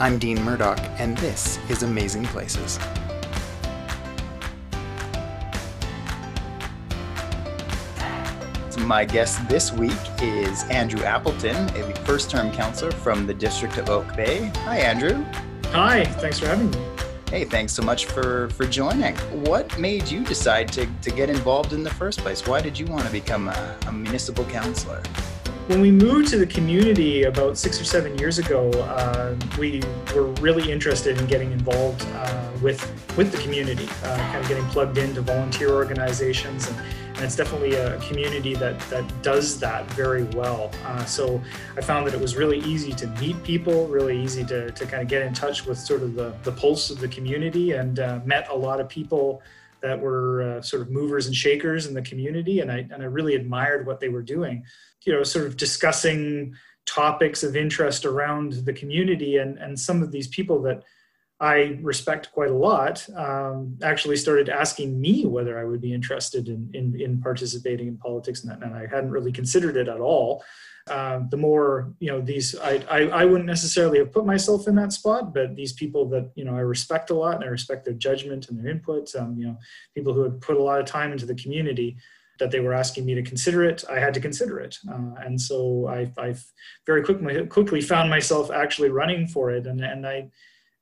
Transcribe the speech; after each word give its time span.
I'm 0.00 0.18
Dean 0.18 0.42
Murdoch, 0.42 0.80
and 0.98 1.16
this 1.18 1.60
is 1.70 1.84
Amazing 1.84 2.24
Places. 2.24 2.80
My 8.80 9.04
guest 9.04 9.48
this 9.48 9.72
week 9.72 9.92
is 10.20 10.64
Andrew 10.64 11.04
Appleton, 11.04 11.54
a 11.76 11.94
first 12.00 12.28
term 12.28 12.50
councilor 12.50 12.90
from 12.90 13.24
the 13.24 13.34
District 13.34 13.78
of 13.78 13.88
Oak 13.88 14.16
Bay. 14.16 14.50
Hi, 14.64 14.78
Andrew. 14.78 15.24
Hi, 15.66 16.04
thanks 16.04 16.40
for 16.40 16.46
having 16.46 16.72
me. 16.72 16.78
Hey, 17.30 17.44
thanks 17.44 17.72
so 17.72 17.82
much 17.82 18.06
for, 18.06 18.48
for 18.50 18.66
joining. 18.66 19.14
What 19.44 19.78
made 19.78 20.08
you 20.08 20.24
decide 20.24 20.72
to, 20.72 20.86
to 21.02 21.10
get 21.12 21.30
involved 21.30 21.72
in 21.72 21.84
the 21.84 21.90
first 21.90 22.18
place? 22.18 22.44
Why 22.48 22.60
did 22.60 22.76
you 22.76 22.86
want 22.86 23.06
to 23.06 23.12
become 23.12 23.48
a, 23.48 23.78
a 23.86 23.92
municipal 23.92 24.44
councilor? 24.46 25.00
When 25.66 25.80
we 25.80 25.90
moved 25.90 26.28
to 26.28 26.36
the 26.36 26.46
community 26.46 27.22
about 27.22 27.56
six 27.56 27.80
or 27.80 27.84
seven 27.84 28.18
years 28.18 28.38
ago, 28.38 28.70
uh, 28.82 29.34
we 29.58 29.82
were 30.14 30.26
really 30.42 30.70
interested 30.70 31.18
in 31.18 31.26
getting 31.26 31.52
involved 31.52 32.06
uh, 32.16 32.50
with 32.60 32.82
with 33.16 33.32
the 33.32 33.38
community, 33.38 33.88
uh, 34.02 34.16
kind 34.18 34.36
of 34.36 34.48
getting 34.48 34.64
plugged 34.66 34.98
into 34.98 35.22
volunteer 35.22 35.70
organizations, 35.70 36.68
and, 36.68 36.76
and, 37.14 37.20
it's 37.20 37.34
definitely 37.34 37.76
a 37.76 37.98
community 38.00 38.54
that 38.56 38.78
that 38.90 39.10
does 39.22 39.58
that 39.58 39.90
very 39.92 40.24
well. 40.36 40.70
Uh, 40.84 41.02
so 41.06 41.40
I 41.78 41.80
found 41.80 42.06
that 42.06 42.12
it 42.12 42.20
was 42.20 42.36
really 42.36 42.58
easy 42.58 42.92
to 42.92 43.06
meet 43.18 43.42
people, 43.42 43.86
really 43.86 44.22
easy 44.22 44.44
to, 44.44 44.70
to 44.70 44.84
kind 44.84 45.02
of 45.02 45.08
get 45.08 45.22
in 45.22 45.32
touch 45.32 45.64
with 45.64 45.78
sort 45.78 46.02
of 46.02 46.14
the, 46.14 46.34
the 46.42 46.52
pulse 46.52 46.90
of 46.90 47.00
the 47.00 47.08
community, 47.08 47.72
and 47.72 48.00
uh, 48.00 48.20
met 48.26 48.50
a 48.50 48.54
lot 48.54 48.80
of 48.80 48.88
people 48.90 49.40
that 49.80 49.98
were 49.98 50.42
uh, 50.42 50.62
sort 50.62 50.82
of 50.82 50.90
movers 50.90 51.26
and 51.26 51.34
shakers 51.34 51.86
in 51.86 51.94
the 51.94 52.02
community, 52.02 52.60
and 52.60 52.70
I 52.70 52.86
and 52.92 53.02
I 53.02 53.06
really 53.06 53.34
admired 53.34 53.86
what 53.86 53.98
they 53.98 54.10
were 54.10 54.22
doing 54.22 54.62
you 55.06 55.12
know 55.12 55.22
sort 55.22 55.46
of 55.46 55.56
discussing 55.56 56.54
topics 56.86 57.42
of 57.42 57.56
interest 57.56 58.04
around 58.04 58.52
the 58.52 58.72
community 58.72 59.36
and 59.36 59.58
and 59.58 59.78
some 59.78 60.02
of 60.02 60.12
these 60.12 60.28
people 60.28 60.60
that 60.62 60.82
I 61.40 61.78
respect 61.82 62.30
quite 62.32 62.50
a 62.50 62.56
lot 62.56 63.06
um, 63.16 63.76
actually 63.82 64.16
started 64.16 64.48
asking 64.48 65.00
me 65.00 65.26
whether 65.26 65.58
I 65.58 65.64
would 65.64 65.80
be 65.80 65.92
interested 65.92 66.48
in 66.48 66.70
in, 66.74 67.00
in 67.00 67.20
participating 67.20 67.88
in 67.88 67.98
politics 67.98 68.42
and, 68.42 68.50
that, 68.50 68.62
and 68.66 68.74
I 68.74 68.86
hadn't 68.86 69.10
really 69.10 69.32
considered 69.32 69.76
it 69.76 69.88
at 69.88 70.00
all. 70.00 70.44
Um, 70.90 71.28
the 71.30 71.38
more 71.38 71.94
you 71.98 72.10
know 72.10 72.20
these 72.20 72.54
I, 72.58 72.84
I, 72.90 73.00
I 73.06 73.24
wouldn't 73.24 73.46
necessarily 73.46 73.98
have 73.98 74.12
put 74.12 74.26
myself 74.26 74.68
in 74.68 74.74
that 74.74 74.92
spot 74.92 75.32
but 75.32 75.56
these 75.56 75.72
people 75.72 76.06
that 76.10 76.30
you 76.34 76.44
know 76.44 76.54
i 76.54 76.60
respect 76.60 77.08
a 77.08 77.14
lot 77.14 77.36
and 77.36 77.44
i 77.44 77.46
respect 77.46 77.86
their 77.86 77.94
judgment 77.94 78.50
and 78.50 78.58
their 78.58 78.70
input 78.70 79.14
um, 79.14 79.34
you 79.38 79.46
know 79.46 79.56
people 79.94 80.12
who 80.12 80.24
have 80.24 80.38
put 80.42 80.58
a 80.58 80.62
lot 80.62 80.80
of 80.80 80.84
time 80.84 81.10
into 81.10 81.24
the 81.24 81.36
community 81.36 81.96
that 82.38 82.50
they 82.50 82.60
were 82.60 82.74
asking 82.74 83.04
me 83.06 83.14
to 83.14 83.22
consider 83.22 83.64
it, 83.64 83.84
I 83.88 83.98
had 83.98 84.14
to 84.14 84.20
consider 84.20 84.58
it. 84.58 84.78
Uh, 84.90 85.14
and 85.24 85.40
so 85.40 85.86
I, 85.88 86.12
I 86.18 86.34
very 86.86 87.02
quickly, 87.04 87.46
quickly 87.46 87.80
found 87.80 88.10
myself 88.10 88.50
actually 88.50 88.90
running 88.90 89.28
for 89.28 89.50
it. 89.50 89.66
And, 89.66 89.80
and 89.80 90.06
I, 90.06 90.30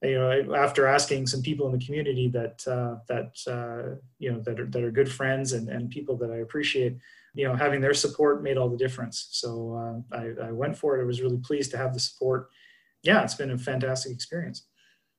you 0.03 0.19
know, 0.19 0.55
after 0.55 0.87
asking 0.87 1.27
some 1.27 1.43
people 1.43 1.67
in 1.67 1.79
the 1.79 1.85
community 1.85 2.29
that, 2.29 2.67
uh, 2.67 2.97
that, 3.09 3.37
uh, 3.47 3.97
you 4.19 4.33
know, 4.33 4.41
that 4.41 4.59
are, 4.59 4.67
that 4.67 4.83
are 4.83 4.91
good 4.91 5.11
friends 5.11 5.53
and, 5.53 5.69
and 5.69 5.91
people 5.91 6.17
that 6.17 6.31
I 6.31 6.39
appreciate, 6.39 6.97
you 7.35 7.47
know, 7.47 7.55
having 7.55 7.81
their 7.81 7.95
support 7.95 8.43
made 8.43 8.57
all 8.57 8.69
the 8.69 8.77
difference. 8.77 9.29
So 9.31 10.05
uh, 10.13 10.17
I, 10.17 10.49
I 10.49 10.53
went 10.53 10.77
for 10.77 10.99
it. 10.99 11.03
I 11.03 11.07
was 11.07 11.23
really 11.23 11.39
pleased 11.39 11.71
to 11.73 11.77
have 11.77 11.95
the 11.95 12.01
support. 12.01 12.49
Yeah, 13.03 13.23
it's 13.23 13.35
been 13.35 13.51
a 13.51 13.59
fantastic 13.59 14.13
experience. 14.13 14.65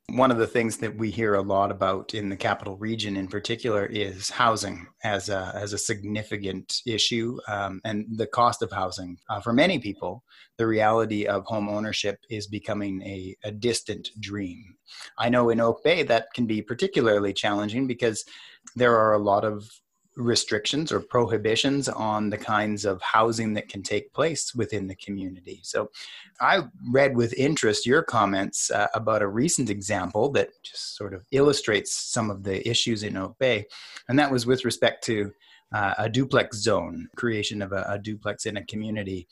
One 0.10 0.32
of 0.32 0.38
the 0.38 0.48
things 0.48 0.78
that 0.78 0.96
we 0.96 1.10
hear 1.10 1.36
a 1.36 1.42
lot 1.42 1.72
about 1.72 2.14
in 2.14 2.28
the 2.28 2.36
capital 2.36 2.78
region, 2.78 3.16
in 3.16 3.28
particular, 3.28 3.86
is 3.86 4.30
housing 4.30 4.86
as 5.04 5.30
a 5.30 5.52
as 5.56 5.72
a 5.72 5.78
significant 5.78 6.82
issue, 6.86 7.40
um, 7.48 7.80
and 7.86 8.06
the 8.18 8.28
cost 8.28 8.62
of 8.62 8.72
housing 8.72 9.18
uh, 9.30 9.40
for 9.40 9.54
many 9.54 9.80
people. 9.80 10.24
The 10.58 10.68
reality 10.68 11.26
of 11.26 11.46
home 11.46 11.70
ownership 11.70 12.20
is 12.30 12.48
becoming 12.48 13.02
a, 13.02 13.36
a 13.46 13.52
distant 13.52 14.10
dream. 14.20 14.76
I 15.18 15.30
know 15.30 15.50
in 15.50 15.62
Oak 15.62 15.84
Bay 15.84 16.04
that 16.04 16.28
can 16.36 16.46
be 16.46 16.62
particularly 16.62 17.34
challenging 17.34 17.88
because 17.88 18.26
there 18.76 18.96
are 18.96 19.14
a 19.14 19.20
lot 19.20 19.46
of 19.46 19.68
restrictions 20.16 20.92
or 20.92 21.00
prohibitions 21.00 21.90
on 21.90 22.30
the 22.30 22.38
kinds 22.38 22.86
of 22.86 23.02
housing 23.02 23.54
that 23.54 23.70
can 23.70 23.82
take 23.82 24.14
place 24.14 24.54
within 24.54 24.88
the 24.88 24.96
community. 24.96 25.60
So 25.64 25.90
I 26.40 26.64
read 26.92 27.16
with 27.16 27.34
interest 27.34 27.86
your 27.86 28.04
comments 28.04 28.70
uh, 28.70 28.88
about 28.94 29.22
a 29.22 29.28
recent 29.28 29.70
example 29.70 30.32
that 30.34 30.50
just 30.62 30.96
sort 30.96 31.14
of 31.14 31.26
illustrates 31.32 31.96
some 31.96 32.30
of 32.30 32.44
the 32.44 32.68
issues 32.68 33.04
in 33.04 33.18
Oak 33.18 33.38
Bay, 33.40 33.66
and 34.08 34.20
that 34.20 34.32
was 34.32 34.46
with 34.46 34.66
respect 34.66 35.04
to 35.06 35.32
uh, 35.74 35.94
a 35.98 36.10
duplex 36.10 36.58
zone, 36.58 37.10
creation 37.16 37.62
of 37.62 37.72
a, 37.72 37.84
a, 37.90 37.98
duplex 37.98 38.46
in 38.46 38.58
a 38.58 38.66
community. 38.66 39.28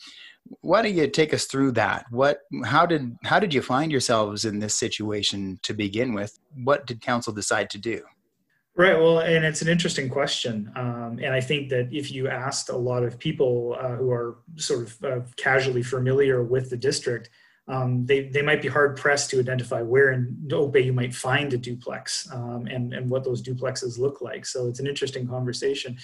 Why 0.62 0.81
don't 0.81 0.96
you 0.96 1.08
take 1.08 1.36
us 1.36 1.46
through 1.46 1.74
that? 1.74 2.06
What, 2.09 2.40
how 2.66 2.88
did, 2.88 3.16
how 3.24 3.40
did 3.40 3.53
you 3.53 3.62
find 3.62 3.91
yourselves 3.91 4.44
in 4.44 4.58
this 4.58 4.74
situation 4.74 5.59
to 5.62 5.74
begin 5.75 6.16
with? 6.16 6.40
What 6.64 6.88
did 6.88 7.00
council 7.00 7.31
decide 7.31 7.70
to 7.72 7.78
do? 7.78 8.02
Right. 8.76 8.98
Well, 8.98 9.20
and 9.20 9.44
it's 9.44 9.62
an 9.62 9.68
interesting 9.68 10.09
question. 10.09 10.72
Um, 10.78 11.20
and 11.22 11.34
I 11.34 11.42
think 11.42 11.70
that 11.70 11.90
if 11.92 12.09
you 12.09 12.30
asked 12.30 12.70
a 12.70 12.76
lot 12.76 13.04
of 13.04 13.20
people 13.20 13.76
uh, 13.78 13.96
who 13.96 14.12
are 14.12 14.38
sort 14.56 14.84
of 14.84 15.04
uh, 15.04 15.20
casually 15.36 15.84
familiar 15.84 16.42
with 16.42 16.70
the 16.70 16.78
district, 16.78 17.30
um, 17.68 18.06
they, 18.06 18.30
they 18.30 18.42
might 18.42 18.62
be 18.62 18.70
hard 18.70 18.96
pressed 18.96 19.30
to 19.32 19.40
identify 19.40 19.82
where 19.82 20.12
in 20.12 20.48
Oak 20.52 20.72
Bay 20.72 20.82
you 20.82 20.94
might 20.94 21.14
find 21.14 21.54
a 21.54 21.58
duplex 21.58 22.30
um, 22.32 22.66
and, 22.68 22.94
and 22.94 23.09
what 23.09 23.24
those 23.24 23.44
duplexes 23.44 24.00
look 24.00 24.22
like. 24.22 24.46
So 24.46 24.68
it's 24.68 24.80
an 24.80 24.88
interesting 24.88 25.28
conversation. 25.28 25.98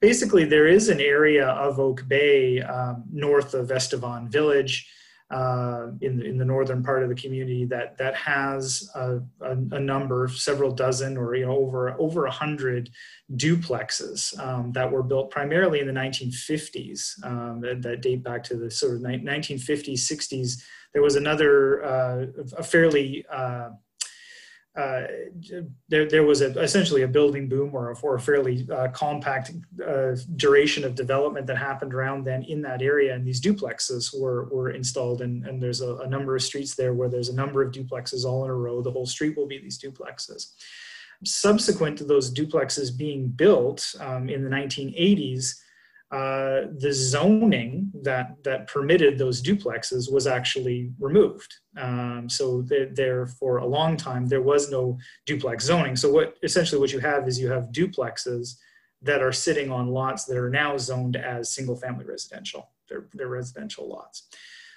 Basically, 0.00 0.44
there 0.44 0.66
is 0.66 0.88
an 0.88 1.00
area 1.00 1.48
of 1.48 1.78
Oak 1.80 2.06
Bay 2.08 2.60
um, 2.60 3.04
north 3.12 3.54
of 3.54 3.70
Estevan 3.70 4.28
Village 4.28 4.88
uh, 5.32 5.86
in, 6.02 6.18
the, 6.18 6.24
in 6.24 6.36
the 6.36 6.44
northern 6.44 6.82
part 6.82 7.02
of 7.02 7.08
the 7.08 7.14
community 7.14 7.64
that 7.64 7.96
that 7.96 8.14
has 8.14 8.90
a, 8.94 9.18
a, 9.40 9.52
a 9.52 9.80
number, 9.80 10.28
several 10.28 10.70
dozen, 10.70 11.16
or 11.16 11.34
you 11.34 11.46
know 11.46 11.56
over 11.56 11.98
over 11.98 12.26
a 12.26 12.30
hundred 12.30 12.90
duplexes 13.36 14.38
um, 14.38 14.72
that 14.72 14.90
were 14.90 15.02
built 15.02 15.30
primarily 15.30 15.80
in 15.80 15.86
the 15.86 15.92
1950s 15.92 17.24
um, 17.24 17.60
that, 17.62 17.80
that, 17.80 18.02
date 18.02 18.22
back 18.22 18.42
to 18.44 18.56
the 18.56 18.70
sort 18.70 18.94
of 18.94 19.00
1950s, 19.00 19.94
60s. 19.94 20.62
There 20.92 21.02
was 21.02 21.16
another 21.16 21.82
uh, 21.82 22.26
a 22.58 22.62
fairly 22.62 23.24
uh, 23.32 23.70
uh, 24.74 25.02
there, 25.88 26.08
there 26.08 26.22
was 26.22 26.40
a, 26.40 26.58
essentially 26.58 27.02
a 27.02 27.08
building 27.08 27.46
boom 27.46 27.74
or 27.74 27.90
a, 27.90 27.98
or 28.00 28.14
a 28.14 28.20
fairly 28.20 28.66
uh, 28.72 28.88
compact 28.88 29.52
uh, 29.86 30.16
duration 30.36 30.82
of 30.84 30.94
development 30.94 31.46
that 31.46 31.58
happened 31.58 31.92
around 31.92 32.24
then 32.24 32.42
in 32.44 32.62
that 32.62 32.80
area. 32.80 33.14
And 33.14 33.26
these 33.26 33.40
duplexes 33.40 34.18
were, 34.18 34.46
were 34.46 34.70
installed. 34.70 35.20
And, 35.20 35.44
and 35.44 35.62
there's 35.62 35.82
a, 35.82 35.96
a, 35.96 36.06
number 36.06 36.34
of 36.36 36.42
streets 36.42 36.74
there 36.74 36.94
where 36.94 37.10
there's 37.10 37.28
a 37.28 37.34
number 37.34 37.62
of 37.62 37.70
duplexes 37.70 38.24
all 38.24 38.44
in 38.44 38.50
a 38.50 38.54
row. 38.54 38.80
The 38.80 38.90
whole 38.90 39.04
street 39.04 39.36
will 39.36 39.46
be 39.46 39.58
these 39.58 39.78
duplexes. 39.78 40.54
Subsequent 41.22 41.98
to 41.98 42.04
those 42.04 42.32
duplexes 42.32 42.96
being 42.96 43.28
built 43.28 43.94
um, 44.00 44.30
in 44.30 44.42
the 44.42 44.50
1980s, 44.50 45.54
uh, 46.12 46.68
the 46.78 46.92
zoning 46.92 47.90
that 48.02 48.36
that 48.44 48.66
permitted 48.66 49.16
those 49.16 49.42
duplexes 49.42 50.12
was 50.12 50.26
actually 50.26 50.92
removed. 51.00 51.54
Um, 51.78 52.28
so 52.28 52.60
there, 52.60 52.90
there, 52.92 53.26
for 53.26 53.56
a 53.58 53.66
long 53.66 53.96
time 53.96 54.26
there 54.26 54.42
was 54.42 54.70
no 54.70 54.98
duplex 55.24 55.64
zoning. 55.64 55.96
So 55.96 56.12
what 56.12 56.36
essentially 56.42 56.78
what 56.78 56.92
you 56.92 56.98
have 56.98 57.26
is 57.26 57.40
you 57.40 57.50
have 57.50 57.72
duplexes 57.72 58.58
that 59.00 59.22
are 59.22 59.32
sitting 59.32 59.72
on 59.72 59.88
lots 59.88 60.26
that 60.26 60.36
are 60.36 60.50
now 60.50 60.76
zoned 60.76 61.16
as 61.16 61.54
single 61.54 61.76
family 61.76 62.04
residential. 62.04 62.68
They're, 62.88 63.08
they're 63.14 63.28
residential 63.28 63.88
lots. 63.88 64.28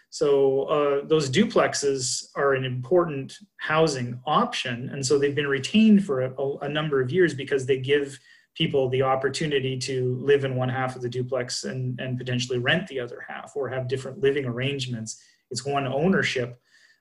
So 0.09 0.63
uh, 0.63 1.06
those 1.06 1.29
duplexes 1.29 2.28
are 2.35 2.53
an 2.53 2.63
important 2.63 3.38
housing 3.57 4.22
option, 4.25 4.90
and 4.94 5.06
so 5.06 5.19
they've 5.19 5.35
been 5.35 5.47
retained 5.47 6.06
for 6.06 6.22
a, 6.22 6.34
a 6.62 6.69
number 6.69 7.02
of 7.02 7.12
years 7.12 7.34
because 7.34 7.66
they 7.66 7.79
give 7.79 8.17
people 8.56 8.90
the 8.90 9.02
opportunity 9.02 9.78
to 9.78 10.18
live 10.22 10.46
in 10.46 10.56
one 10.56 10.70
half 10.70 10.96
of 10.96 11.02
the 11.02 11.09
duplex 11.09 11.66
and, 11.66 12.00
and 12.00 12.18
potentially 12.18 12.58
rent 12.58 12.88
the 12.88 13.00
other 13.00 13.24
half 13.28 13.53
or 13.56 13.70
have 13.70 13.88
different 13.88 14.20
living 14.20 14.46
arrangements. 14.46 15.22
It's 15.52 15.66
one 15.66 15.85
ownership, 15.85 16.59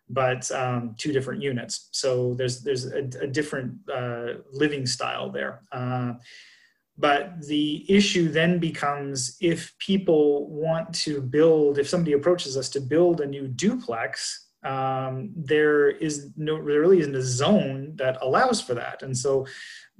but 0.08 0.50
um, 0.50 0.94
two 0.98 1.12
different 1.12 1.42
units. 1.42 1.88
So 1.92 2.34
there's, 2.34 2.62
there's 2.62 2.86
a, 2.86 3.08
a 3.20 3.26
different 3.26 3.74
uh, 3.92 4.40
living 4.52 4.84
style 4.84 5.30
there. 5.30 5.62
Uh, 5.72 6.14
but 6.96 7.42
the 7.46 7.84
issue 7.88 8.28
then 8.28 8.58
becomes 8.58 9.36
if 9.40 9.76
people 9.78 10.48
want 10.48 10.92
to 10.94 11.20
build, 11.20 11.78
if 11.78 11.88
somebody 11.88 12.12
approaches 12.12 12.56
us 12.56 12.68
to 12.70 12.80
build 12.80 13.20
a 13.20 13.26
new 13.26 13.48
duplex, 13.48 14.48
um, 14.64 15.30
there 15.36 15.90
is 15.90 16.30
no, 16.36 16.56
there 16.56 16.80
really 16.80 17.00
isn't 17.00 17.14
a 17.14 17.22
zone 17.22 17.92
that 17.96 18.18
allows 18.22 18.60
for 18.60 18.74
that. 18.74 19.02
And 19.02 19.16
so 19.16 19.46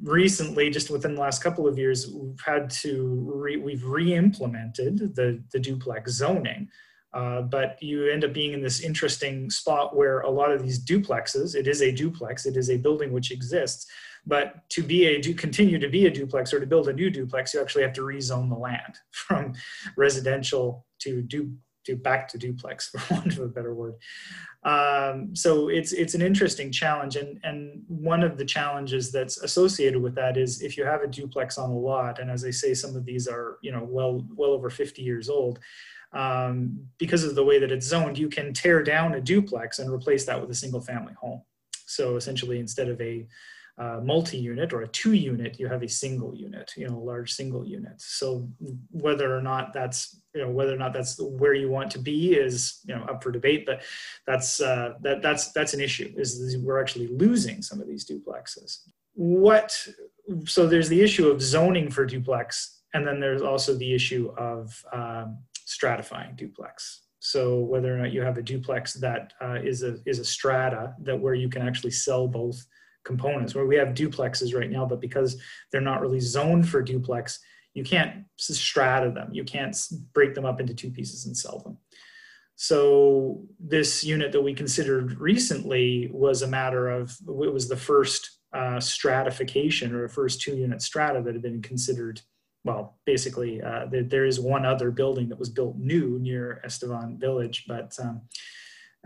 recently, 0.02 0.70
just 0.70 0.91
within 0.91 1.14
the 1.14 1.20
last 1.20 1.43
couple 1.43 1.67
of 1.67 1.79
years, 1.79 2.11
we've 2.11 2.41
had 2.44 2.70
to 2.70 3.31
re, 3.35 3.56
we've 3.56 3.85
re-implemented 3.85 5.14
the 5.14 5.43
the 5.52 5.58
duplex 5.58 6.12
zoning. 6.12 6.69
Uh, 7.12 7.43
but 7.43 7.81
you 7.81 8.11
end 8.11 8.25
up 8.25 8.32
being 8.32 8.52
in 8.52 8.61
this 8.61 8.81
interesting 8.81 9.49
spot 9.49 9.94
where 9.94 10.20
a 10.20 10.31
lot 10.31 10.50
of 10.50 10.61
these 10.64 10.85
duplexes, 10.85 11.55
it 11.55 11.69
is 11.69 11.81
a 11.81 11.93
duplex, 11.93 12.44
it 12.44 12.56
is 12.56 12.70
a 12.70 12.76
building 12.76 13.12
which 13.12 13.31
exists, 13.31 13.87
but 14.26 14.69
to 14.70 14.82
be 14.82 15.06
a 15.06 15.20
do 15.20 15.32
continue 15.32 15.79
to 15.79 15.88
be 15.88 16.06
a 16.06 16.11
duplex 16.11 16.52
or 16.52 16.58
to 16.58 16.67
build 16.67 16.88
a 16.88 16.93
new 16.93 17.11
duplex, 17.11 17.55
you 17.55 17.61
actually 17.61 17.82
have 17.82 17.93
to 17.93 18.00
rezone 18.00 18.49
the 18.49 18.56
land 18.56 18.99
from 19.12 19.55
residential 19.97 20.85
to 21.00 21.23
du, 21.23 21.52
to 21.84 21.96
back 21.96 22.28
to 22.28 22.38
duplex 22.38 22.88
for 22.90 23.14
want 23.14 23.32
of 23.32 23.40
a 23.40 23.48
better 23.48 23.75
word. 23.75 23.94
Um, 24.64 25.34
so 25.36 25.69
it's 25.69 25.92
it's 25.92 26.14
an 26.14 26.22
interesting 26.22 26.72
challenge, 26.72 27.16
and 27.16 27.38
and 27.44 27.82
one 27.88 28.22
of 28.22 28.38
the 28.38 28.44
challenges 28.44 29.12
that's 29.12 29.38
associated 29.38 30.00
with 30.00 30.14
that 30.14 30.36
is 30.36 30.62
if 30.62 30.76
you 30.76 30.84
have 30.84 31.02
a 31.02 31.06
duplex 31.06 31.58
on 31.58 31.70
a 31.70 31.78
lot, 31.78 32.19
and 32.19 32.31
as 32.31 32.44
I 32.44 32.50
say, 32.50 32.75
some 32.75 32.96
of 32.96 33.04
these 33.04 33.28
are 33.28 33.58
you 33.62 33.72
know 33.72 33.84
well 33.84 34.26
well 34.34 34.50
over 34.50 34.70
50 34.70 35.02
years 35.02 35.28
old. 35.28 35.58
Um, 36.12 36.86
because 36.98 37.25
of 37.25 37.34
the 37.34 37.44
way 37.44 37.58
that 37.58 37.72
it's 37.72 37.88
zoned, 37.88 38.16
you 38.16 38.28
can 38.28 38.52
tear 38.54 38.84
down 38.84 39.14
a 39.14 39.20
duplex 39.20 39.80
and 39.80 39.92
replace 39.92 40.25
that 40.26 40.40
with 40.40 40.48
a 40.48 40.54
single 40.54 40.80
family 40.80 41.12
home. 41.20 41.42
So 41.87 42.14
essentially, 42.16 42.60
instead 42.60 42.88
of 42.88 43.00
a 43.00 43.26
uh, 43.76 44.00
multi-unit 44.02 44.72
or 44.72 44.82
a 44.82 44.88
two-unit, 44.88 45.58
you 45.58 45.66
have 45.66 45.82
a 45.82 45.88
single 45.88 46.34
unit, 46.34 46.72
you 46.76 46.88
know, 46.88 46.96
a 46.96 46.98
large 46.98 47.32
single 47.32 47.66
unit. 47.66 47.94
So 48.00 48.48
whether 48.90 49.37
or 49.37 49.42
not 49.42 49.72
that's, 49.72 50.20
you 50.34 50.42
know, 50.42 50.50
whether 50.50 50.75
or 50.75 50.76
not 50.76 50.92
that's 50.92 51.19
where 51.20 51.54
you 51.54 51.70
want 51.70 51.90
to 51.92 51.98
be 51.98 52.34
is, 52.34 52.81
you 52.86 52.94
know, 52.94 53.04
up 53.04 53.22
for 53.22 53.31
debate. 53.31 53.64
But 53.64 53.82
that's 54.26 54.60
uh, 54.60 54.94
that 55.02 55.22
that's 55.22 55.52
that's 55.52 55.75
an 55.75 55.81
issue. 55.81 56.12
Is 56.16 56.56
we're 56.58 56.81
actually 56.81 57.06
losing 57.08 57.62
some 57.62 57.81
of 57.81 57.86
these 57.86 58.04
duplexes. 58.04 58.81
What? 59.14 59.88
So 60.46 60.66
there's 60.66 60.88
the 60.88 61.00
issue 61.00 61.28
of 61.28 61.40
zoning 61.40 61.90
for 61.90 62.04
duplex, 62.04 62.82
and 62.94 63.06
then 63.06 63.20
there's 63.20 63.42
also 63.42 63.75
the 63.75 63.94
issue 63.94 64.32
of 64.36 64.84
um, 64.92 65.38
stratifying 65.66 66.37
duplex. 66.37 67.02
So 67.20 67.60
whether 67.60 67.94
or 67.94 67.98
not 67.98 68.12
you 68.12 68.20
have 68.22 68.37
a 68.37 68.42
duplex 68.42 68.94
that 68.94 69.32
uh, 69.40 69.58
is 69.62 69.82
a 69.82 69.98
is 70.04 70.19
a 70.19 70.25
strata 70.25 70.94
that 71.02 71.19
where 71.19 71.34
you 71.34 71.48
can 71.48 71.62
actually 71.62 71.92
sell 71.92 72.26
both 72.26 72.66
components 73.04 73.54
where 73.54 73.66
we 73.66 73.76
have 73.76 73.88
duplexes 73.88 74.54
right 74.54 74.70
now, 74.70 74.84
but 74.84 75.00
because 75.00 75.40
they're 75.70 75.80
not 75.80 76.00
really 76.00 76.20
zoned 76.20 76.69
for 76.69 76.82
duplex, 76.82 77.38
you 77.75 77.85
can't 77.85 78.25
strata 78.37 79.11
them. 79.11 79.31
You 79.32 79.44
can't 79.44 79.76
break 80.12 80.35
them 80.35 80.44
up 80.44 80.61
into 80.61 80.75
two 80.75 80.91
pieces 80.91 81.26
and 81.26 81.37
sell 81.37 81.59
them. 81.59 81.79
So 82.56 83.43
this 83.59 84.05
unit 84.05 84.31
that 84.32 84.43
we 84.43 84.55
considered 84.55 85.21
recently 85.21 86.09
was 86.12 86.43
a 86.43 86.47
matter 86.47 86.88
of 86.88 87.17
it 87.29 87.53
was 87.53 87.69
the 87.69 87.76
first 87.76 88.38
uh, 88.53 88.79
stratification 88.79 89.93
or 89.93 90.03
the 90.03 90.15
first 90.15 90.41
two 90.41 90.56
unit 90.56 90.81
strata 90.81 91.21
that 91.23 91.35
had 91.35 91.43
been 91.43 91.62
considered. 91.62 92.21
Well, 92.62 92.97
basically, 93.05 93.61
uh, 93.61 93.87
there, 93.91 94.05
there 94.05 94.25
is 94.25 94.38
one 94.38 94.65
other 94.65 94.93
building 94.93 95.29
that 95.29 95.38
was 95.38 95.50
built 95.50 95.76
new 95.76 96.19
near 96.21 96.61
Estevan 96.65 97.19
Village, 97.19 97.65
but 97.67 97.94
um, 98.00 98.23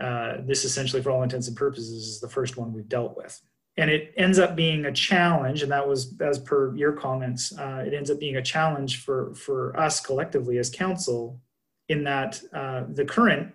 uh, 0.01 0.37
this 0.45 0.63
essentially, 0.63 1.01
for 1.01 1.09
all 1.09 1.23
intents 1.23 1.47
and 1.47 1.57
purposes, 1.57 1.89
is 1.89 2.19
the 2.21 2.29
first 2.29 2.55
one 2.55 2.71
we've 2.71 2.87
dealt 2.87 3.17
with 3.17 3.41
and 3.77 3.89
it 3.89 4.13
ends 4.17 4.39
up 4.39 4.55
being 4.55 4.85
a 4.85 4.91
challenge 4.91 5.63
and 5.63 5.71
that 5.71 5.87
was 5.87 6.13
as 6.21 6.39
per 6.39 6.75
your 6.75 6.91
comments 6.91 7.57
uh, 7.57 7.83
it 7.85 7.93
ends 7.93 8.11
up 8.11 8.19
being 8.19 8.37
a 8.37 8.41
challenge 8.41 9.03
for 9.03 9.33
for 9.35 9.77
us 9.79 9.99
collectively 9.99 10.57
as 10.57 10.69
council 10.69 11.39
in 11.87 12.03
that 12.03 12.41
uh, 12.53 12.83
the 12.89 13.05
current 13.05 13.53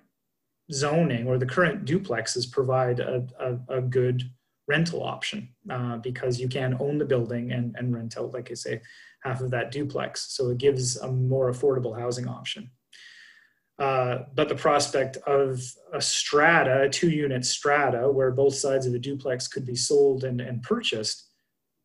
zoning 0.72 1.26
or 1.26 1.38
the 1.38 1.46
current 1.46 1.84
duplexes 1.84 2.50
provide 2.50 2.98
a, 3.00 3.26
a, 3.38 3.78
a 3.78 3.80
good 3.82 4.22
rental 4.66 5.02
option 5.02 5.48
uh, 5.68 5.98
because 5.98 6.40
you 6.40 6.48
can 6.48 6.74
own 6.80 6.96
the 6.96 7.04
building 7.04 7.52
and, 7.52 7.76
and 7.76 7.94
rent 7.94 8.16
out 8.16 8.32
like 8.32 8.50
i 8.50 8.54
say 8.54 8.80
half 9.24 9.40
of 9.40 9.50
that 9.50 9.72
duplex. 9.72 10.32
So 10.36 10.50
it 10.50 10.58
gives 10.58 10.96
a 10.98 11.10
more 11.10 11.50
affordable 11.50 11.98
housing 11.98 12.28
option 12.28 12.70
uh, 13.78 14.18
but 14.34 14.48
the 14.48 14.54
prospect 14.54 15.16
of 15.26 15.60
a 15.92 16.00
strata, 16.00 16.82
a 16.82 16.88
two 16.88 17.10
unit 17.10 17.44
strata, 17.44 18.10
where 18.10 18.30
both 18.30 18.54
sides 18.54 18.86
of 18.86 18.92
the 18.92 18.98
duplex 18.98 19.48
could 19.48 19.66
be 19.66 19.74
sold 19.74 20.24
and, 20.24 20.40
and 20.40 20.62
purchased, 20.62 21.28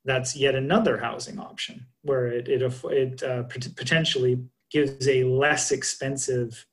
that's 0.05 0.35
yet 0.35 0.55
another 0.55 0.97
housing 0.97 1.39
option 1.39 1.85
where 2.03 2.27
it, 2.27 2.47
it, 2.47 2.61
it 2.85 3.23
uh, 3.23 3.43
potentially 3.43 4.39
gives 4.71 5.07
a 5.07 5.23
less 5.23 5.71
expensive 5.71 6.65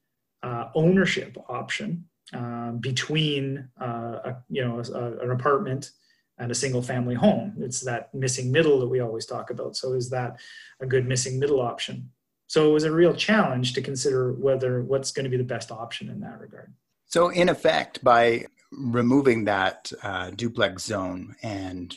uh, 0.43 0.69
ownership 0.75 1.37
option 1.49 2.05
um, 2.33 2.79
between 2.79 3.69
uh, 3.81 4.19
a, 4.25 4.37
you 4.49 4.65
know 4.65 4.81
a, 4.81 5.25
an 5.25 5.31
apartment 5.31 5.91
and 6.39 6.51
a 6.51 6.55
single 6.55 6.83
family 6.83 7.15
home. 7.15 7.55
It's 7.59 7.81
that 7.83 8.13
missing 8.15 8.53
middle 8.53 8.79
that 8.81 8.89
we 8.89 9.01
always 9.01 9.27
talk 9.27 9.51
about. 9.51 9.77
So 9.77 9.95
is 9.95 10.11
that 10.11 10.39
a 10.81 10.87
good 10.87 11.07
missing 11.07 11.39
middle 11.39 11.61
option? 11.61 12.11
So 12.47 12.69
it 12.69 12.73
was 12.73 12.85
a 12.85 12.93
real 12.93 13.15
challenge 13.15 13.73
to 13.75 13.83
consider 13.83 14.33
whether 14.33 14.83
what's 14.83 15.11
going 15.11 15.25
to 15.25 15.31
be 15.31 15.37
the 15.37 15.45
best 15.45 15.71
option 15.71 16.09
in 16.09 16.21
that 16.21 16.39
regard. 16.41 16.73
So, 17.09 17.29
in 17.29 17.49
effect, 17.49 18.03
by 18.03 18.47
removing 18.73 19.45
that 19.45 19.93
uh, 20.03 20.31
duplex 20.31 20.85
zone 20.85 21.35
and 21.43 21.95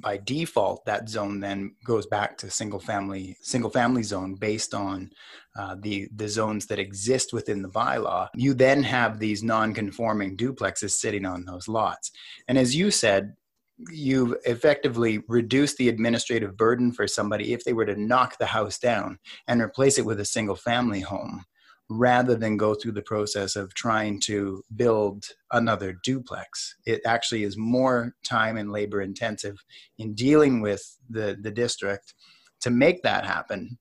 by 0.00 0.16
default 0.16 0.84
that 0.86 1.08
zone 1.08 1.40
then 1.40 1.74
goes 1.84 2.06
back 2.06 2.38
to 2.38 2.50
single 2.50 2.78
family 2.78 3.36
single 3.42 3.70
family 3.70 4.02
zone 4.02 4.34
based 4.34 4.74
on 4.74 5.10
uh, 5.58 5.74
the 5.80 6.08
the 6.14 6.28
zones 6.28 6.66
that 6.66 6.78
exist 6.78 7.32
within 7.32 7.62
the 7.62 7.68
bylaw 7.68 8.28
you 8.34 8.54
then 8.54 8.82
have 8.82 9.18
these 9.18 9.42
non-conforming 9.42 10.36
duplexes 10.36 10.92
sitting 10.92 11.26
on 11.26 11.44
those 11.44 11.66
lots 11.66 12.12
and 12.46 12.56
as 12.56 12.76
you 12.76 12.90
said 12.90 13.34
you've 13.90 14.34
effectively 14.44 15.22
reduced 15.28 15.76
the 15.76 15.88
administrative 15.88 16.56
burden 16.56 16.92
for 16.92 17.06
somebody 17.06 17.52
if 17.52 17.64
they 17.64 17.72
were 17.72 17.86
to 17.86 18.00
knock 18.00 18.38
the 18.38 18.46
house 18.46 18.78
down 18.78 19.18
and 19.48 19.60
replace 19.60 19.98
it 19.98 20.06
with 20.06 20.20
a 20.20 20.24
single 20.24 20.56
family 20.56 21.00
home 21.00 21.44
rather 21.90 22.34
than 22.34 22.56
go 22.56 22.74
through 22.74 22.92
the 22.92 23.02
process 23.02 23.56
of 23.56 23.74
trying 23.74 24.18
to 24.18 24.62
build 24.76 25.26
another 25.52 25.98
duplex. 26.02 26.76
It 26.86 27.02
actually 27.04 27.44
is 27.44 27.56
more 27.58 28.14
time 28.24 28.56
and 28.56 28.72
labor 28.72 29.02
intensive 29.02 29.62
in 29.98 30.14
dealing 30.14 30.60
with 30.60 30.82
the, 31.10 31.36
the 31.40 31.50
district 31.50 32.14
to 32.62 32.70
make 32.70 33.02
that 33.02 33.26
happen 33.26 33.78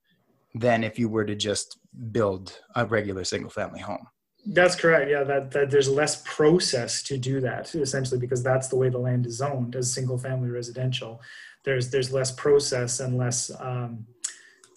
than 0.55 0.83
if 0.83 0.99
you 0.99 1.07
were 1.07 1.25
to 1.25 1.35
just 1.35 1.79
build 2.11 2.59
a 2.75 2.85
regular 2.85 3.23
single 3.23 3.49
family 3.49 3.79
home. 3.79 4.05
That's 4.45 4.75
correct. 4.75 5.09
Yeah, 5.09 5.23
that, 5.23 5.51
that 5.51 5.71
there's 5.71 5.89
less 5.89 6.21
process 6.25 7.01
to 7.03 7.17
do 7.17 7.39
that 7.41 7.73
essentially 7.75 8.19
because 8.19 8.43
that's 8.43 8.67
the 8.67 8.75
way 8.75 8.89
the 8.89 8.97
land 8.97 9.25
is 9.25 9.37
zoned 9.37 9.75
as 9.75 9.91
single 9.91 10.17
family 10.17 10.49
residential. 10.49 11.21
There's 11.63 11.89
there's 11.89 12.11
less 12.11 12.31
process 12.31 12.99
and 12.99 13.17
less 13.17 13.51
um, 13.59 14.05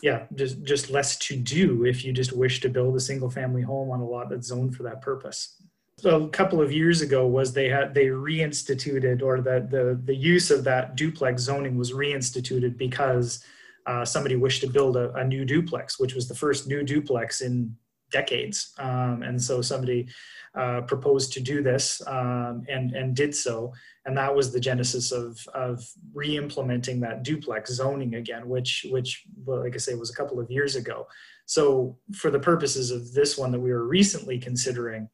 yeah, 0.03 0.27
just 0.35 0.63
just 0.63 0.91
less 0.91 1.17
to 1.19 1.37
do 1.37 1.85
if 1.85 2.05
you 2.05 2.13
just 2.13 2.33
wish 2.33 2.61
to 2.61 2.69
build 2.69 2.95
a 2.97 3.01
single 3.01 3.31
family 3.31 3.63
home 3.63 3.91
on 3.91 4.01
a 4.01 4.07
lot 4.07 4.29
that's 4.31 4.47
zoned 4.47 4.77
for 4.77 4.85
that 4.85 5.03
purpose. 5.03 5.61
So 5.99 6.25
a 6.25 6.29
couple 6.29 6.61
of 6.61 6.71
years 6.71 7.01
ago 7.01 7.27
was 7.27 7.53
they 7.53 7.69
had 7.69 7.95
they 7.95 8.07
reinstituted 8.07 9.23
or 9.23 9.41
that 9.41 9.71
the 9.71 9.99
the 10.05 10.15
use 10.15 10.51
of 10.51 10.63
that 10.65 10.95
duplex 10.95 11.43
zoning 11.43 11.77
was 11.77 11.93
reinstituted 11.93 12.77
because 12.77 13.43
uh, 13.87 14.05
somebody 14.05 14.37
wished 14.37 14.61
to 14.61 14.69
build 14.69 14.97
a, 14.97 15.13
a 15.15 15.25
new 15.25 15.45
duplex, 15.45 15.99
which 15.99 16.15
was 16.15 16.29
the 16.29 16.35
first 16.35 16.67
new 16.67 16.83
duplex 16.83 17.41
in 17.41 17.75
decades. 18.11 18.73
Um, 18.79 19.23
and 19.23 19.41
so 19.41 19.63
somebody 19.63 20.09
uh, 20.55 20.83
proposed 20.83 21.33
to 21.35 21.41
do 21.41 21.63
this 21.63 22.01
um, 22.07 22.65
and, 22.69 22.93
and 22.93 23.15
did 23.15 23.35
so. 23.35 23.73
And 24.05 24.17
that 24.17 24.35
was 24.35 24.53
the 24.53 24.61
genesis 24.61 25.13
of, 25.13 25.39
of 25.55 25.85
re-implementing 26.15 27.01
that 27.01 27.23
duplex 27.23 27.73
zoning 27.73 28.15
again, 28.15 28.49
which, 28.49 28.87
which 28.91 29.25
well, 29.45 29.61
like 29.61 29.75
I 29.75 29.79
say, 29.79 29.95
was 29.95 30.11
a 30.11 30.17
couple 30.17 30.41
of 30.41 30.51
years 30.51 30.77
ago. 30.77 31.07
So 31.47 31.99
for 32.15 32.31
the 32.31 32.41
purposes 32.41 32.91
of 32.91 33.13
this 33.13 33.37
one 33.37 33.53
that 33.53 33.61
we 33.61 33.73
were 33.73 33.87
recently 33.87 34.39
considering, 34.39 35.09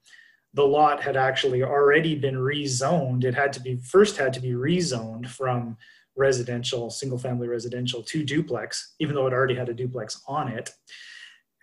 the 0.54 0.62
lot 0.62 1.02
had 1.02 1.16
actually 1.16 1.62
already 1.62 2.14
been 2.14 2.36
rezoned. 2.36 3.24
It 3.24 3.34
had 3.34 3.52
to 3.54 3.60
be 3.60 3.76
first 3.76 4.16
had 4.18 4.32
to 4.34 4.40
be 4.40 4.50
rezoned 4.50 5.26
from 5.26 5.76
residential, 6.14 6.90
single 6.90 7.18
family 7.18 7.48
residential 7.48 8.02
to 8.02 8.22
duplex, 8.22 8.94
even 9.00 9.14
though 9.14 9.26
it 9.26 9.32
already 9.32 9.54
had 9.54 9.70
a 9.70 9.74
duplex 9.74 10.22
on 10.28 10.48
it. 10.48 10.70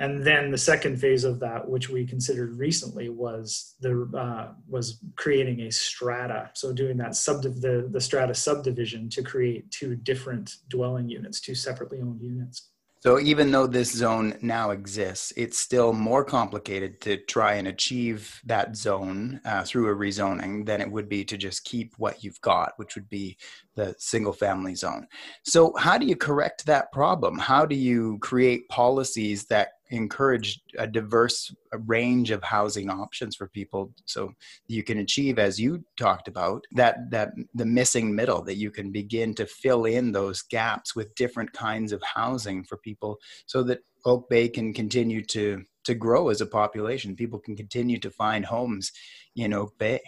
And 0.02 0.24
then 0.24 0.50
the 0.50 0.58
second 0.58 0.98
phase 0.98 1.26
of 1.26 1.42
that, 1.42 1.68
which 1.68 1.90
we 1.90 2.06
considered 2.06 2.58
recently, 2.58 3.10
was 3.10 3.76
the 3.82 4.10
uh, 4.18 4.54
was 4.68 5.02
creating 5.18 5.62
a 5.62 5.72
strata. 5.72 6.52
So 6.54 6.72
doing 6.72 6.98
that 6.98 7.16
sub 7.16 7.44
the 7.44 7.90
the 7.92 8.02
strata 8.02 8.34
subdivision 8.34 9.10
to 9.10 9.22
create 9.22 9.70
two 9.72 9.96
different 9.98 10.56
dwelling 10.70 11.10
units, 11.10 11.42
two 11.42 11.56
separately 11.56 12.00
owned 12.00 12.22
units. 12.22 12.70
So 13.02 13.18
even 13.18 13.50
though 13.50 13.66
this 13.66 13.94
zone 13.94 14.38
now 14.42 14.72
exists, 14.72 15.32
it's 15.38 15.58
still 15.58 15.94
more 15.94 16.26
complicated 16.26 17.00
to 17.02 17.16
try 17.16 17.54
and 17.54 17.70
achieve 17.70 18.42
that 18.46 18.76
zone 18.76 19.40
uh, 19.46 19.64
through 19.64 19.90
a 19.90 19.96
rezoning 19.96 20.66
than 20.66 20.82
it 20.82 20.92
would 20.92 21.08
be 21.08 21.24
to 21.26 21.38
just 21.38 21.64
keep 21.64 21.94
what 21.98 22.26
you've 22.26 22.42
got, 22.42 22.74
which 22.76 22.96
would 22.96 23.08
be 23.08 23.38
the 23.76 23.96
single 24.00 24.34
family 24.34 24.76
zone. 24.76 25.08
So 25.46 25.74
how 25.78 25.98
do 25.98 26.06
you 26.06 26.18
correct 26.18 26.66
that 26.66 26.92
problem? 26.92 27.38
How 27.38 27.66
do 27.66 27.76
you 27.76 28.18
create 28.20 28.68
policies 28.68 29.46
that 29.46 29.70
encourage 29.90 30.62
a 30.78 30.86
diverse 30.86 31.54
range 31.86 32.32
of 32.32 32.44
housing 32.44 32.90
options 32.90 33.36
for 33.36 33.48
people 33.48 33.92
so 34.06 34.32
you 34.68 34.84
can 34.84 35.00
achieve 35.00 35.40
as 35.40 35.60
you 35.60 35.84
talked 35.98 36.28
about 36.28 36.64
that 36.72 37.10
that 37.10 37.32
the 37.56 37.66
missing 37.66 38.14
middle 38.14 38.42
that 38.42 38.58
you 38.58 38.70
can 38.70 38.92
begin 38.92 39.34
to 39.34 39.46
fill 39.46 39.86
in 39.86 40.12
those 40.12 40.44
gaps 40.44 40.96
with 40.96 41.16
different 41.16 41.52
kinds 41.54 41.92
of 41.92 42.02
housing 42.04 42.64
for 42.64 42.78
people 42.78 43.18
so 43.46 43.64
that 43.64 43.80
oak 44.06 44.30
bay 44.30 44.48
can 44.48 44.74
continue 44.74 45.24
to 45.24 45.64
to 45.84 45.96
grow 45.96 46.30
as 46.30 46.42
a 46.42 46.46
population. 46.46 47.16
People 47.16 47.40
can 47.40 47.56
continue 47.56 47.98
to 48.00 48.12
find 48.12 48.46
homes 48.46 48.92
in 49.36 49.54
oak 49.54 49.78
bay. 49.78 50.02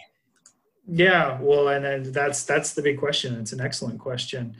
Yeah 0.86 1.40
well 1.40 1.68
and, 1.68 1.84
and 1.84 2.06
that's 2.06 2.44
that's 2.44 2.74
the 2.74 2.82
big 2.82 2.98
question. 2.98 3.34
It's 3.40 3.52
an 3.52 3.60
excellent 3.60 3.98
question 3.98 4.56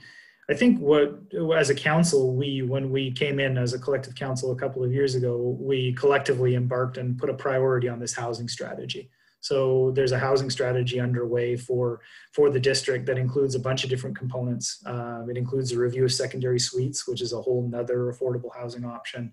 I 0.51 0.55
think 0.55 0.81
what, 0.81 1.21
as 1.57 1.71
a 1.71 1.75
council, 1.75 2.35
we, 2.35 2.63
when 2.63 2.91
we 2.91 3.13
came 3.13 3.39
in 3.39 3.57
as 3.57 3.75
a 3.75 3.79
collective 3.79 4.15
council 4.15 4.51
a 4.51 4.57
couple 4.57 4.83
of 4.83 4.93
years 4.93 5.15
ago, 5.15 5.57
we 5.61 5.93
collectively 5.93 6.57
embarked 6.57 6.99
and 6.99 7.17
put 7.17 7.31
a 7.31 7.35
priority 7.35 7.89
on 7.89 8.01
this 8.01 8.13
housing 8.13 8.49
strategy. 8.49 9.09
So 9.41 9.91
there's 9.95 10.13
a 10.13 10.19
housing 10.19 10.51
strategy 10.51 11.01
underway 11.01 11.57
for 11.57 12.01
for 12.33 12.49
the 12.49 12.61
district 12.61 13.07
that 13.07 13.19
includes 13.19 13.57
a 13.57 13.59
bunch 13.59 13.83
of 13.83 13.91
different 13.91 14.17
components. 14.17 14.81
Uh, 14.87 15.25
it 15.29 15.37
includes 15.37 15.73
a 15.73 15.79
review 15.79 16.05
of 16.05 16.13
secondary 16.13 16.61
suites, 16.61 17.09
which 17.09 17.21
is 17.21 17.33
a 17.33 17.43
whole 17.43 17.69
nother 17.69 18.13
affordable 18.13 18.55
housing 18.55 18.85
option 18.85 19.33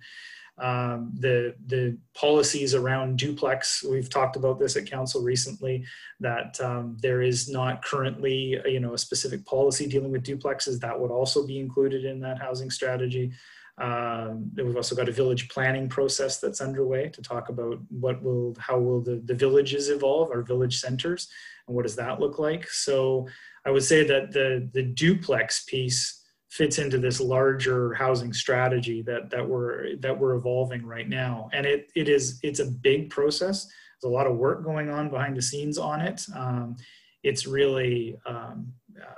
um, 0.59 1.11
the 1.17 1.55
the 1.67 1.97
policies 2.13 2.75
around 2.75 3.17
duplex. 3.17 3.83
We've 3.83 4.09
talked 4.09 4.35
about 4.35 4.59
this 4.59 4.75
at 4.75 4.85
council 4.85 5.21
recently. 5.21 5.85
That 6.19 6.59
um, 6.61 6.97
there 7.01 7.21
is 7.21 7.49
not 7.49 7.83
currently 7.83 8.59
you 8.65 8.79
know 8.79 8.93
a 8.93 8.97
specific 8.97 9.45
policy 9.45 9.87
dealing 9.87 10.11
with 10.11 10.23
duplexes 10.23 10.79
that 10.79 10.99
would 10.99 11.11
also 11.11 11.45
be 11.45 11.59
included 11.59 12.05
in 12.05 12.19
that 12.21 12.41
housing 12.41 12.69
strategy. 12.69 13.31
Um, 13.79 14.51
we've 14.55 14.75
also 14.75 14.95
got 14.95 15.07
a 15.07 15.13
village 15.13 15.47
planning 15.47 15.87
process 15.87 16.39
that's 16.39 16.59
underway 16.59 17.07
to 17.09 17.21
talk 17.21 17.47
about 17.47 17.79
what 17.89 18.21
will 18.21 18.55
how 18.59 18.77
will 18.77 19.01
the, 19.01 19.21
the 19.23 19.33
villages 19.33 19.89
evolve, 19.89 20.31
our 20.31 20.41
village 20.41 20.79
centers, 20.79 21.29
and 21.67 21.75
what 21.75 21.83
does 21.83 21.95
that 21.95 22.19
look 22.19 22.39
like. 22.39 22.69
So 22.69 23.27
I 23.65 23.71
would 23.71 23.83
say 23.83 24.03
that 24.03 24.33
the 24.33 24.69
the 24.73 24.83
duplex 24.83 25.63
piece 25.63 26.18
fits 26.49 26.79
into 26.79 26.97
this 26.97 27.19
larger 27.21 27.93
housing 27.93 28.33
strategy 28.33 29.01
that 29.03 29.29
that 29.29 29.47
we're 29.47 29.95
that 29.97 30.17
we're 30.17 30.35
evolving 30.35 30.85
right 30.85 31.07
now. 31.07 31.49
And 31.53 31.65
it 31.65 31.91
it 31.95 32.09
is 32.09 32.39
it's 32.43 32.59
a 32.59 32.65
big 32.65 33.09
process. 33.09 33.65
There's 34.01 34.11
a 34.11 34.15
lot 34.15 34.27
of 34.27 34.37
work 34.37 34.63
going 34.63 34.89
on 34.89 35.09
behind 35.09 35.37
the 35.37 35.41
scenes 35.41 35.77
on 35.77 36.01
it. 36.01 36.25
Um, 36.35 36.77
it's 37.23 37.45
really 37.45 38.17
um, 38.25 38.73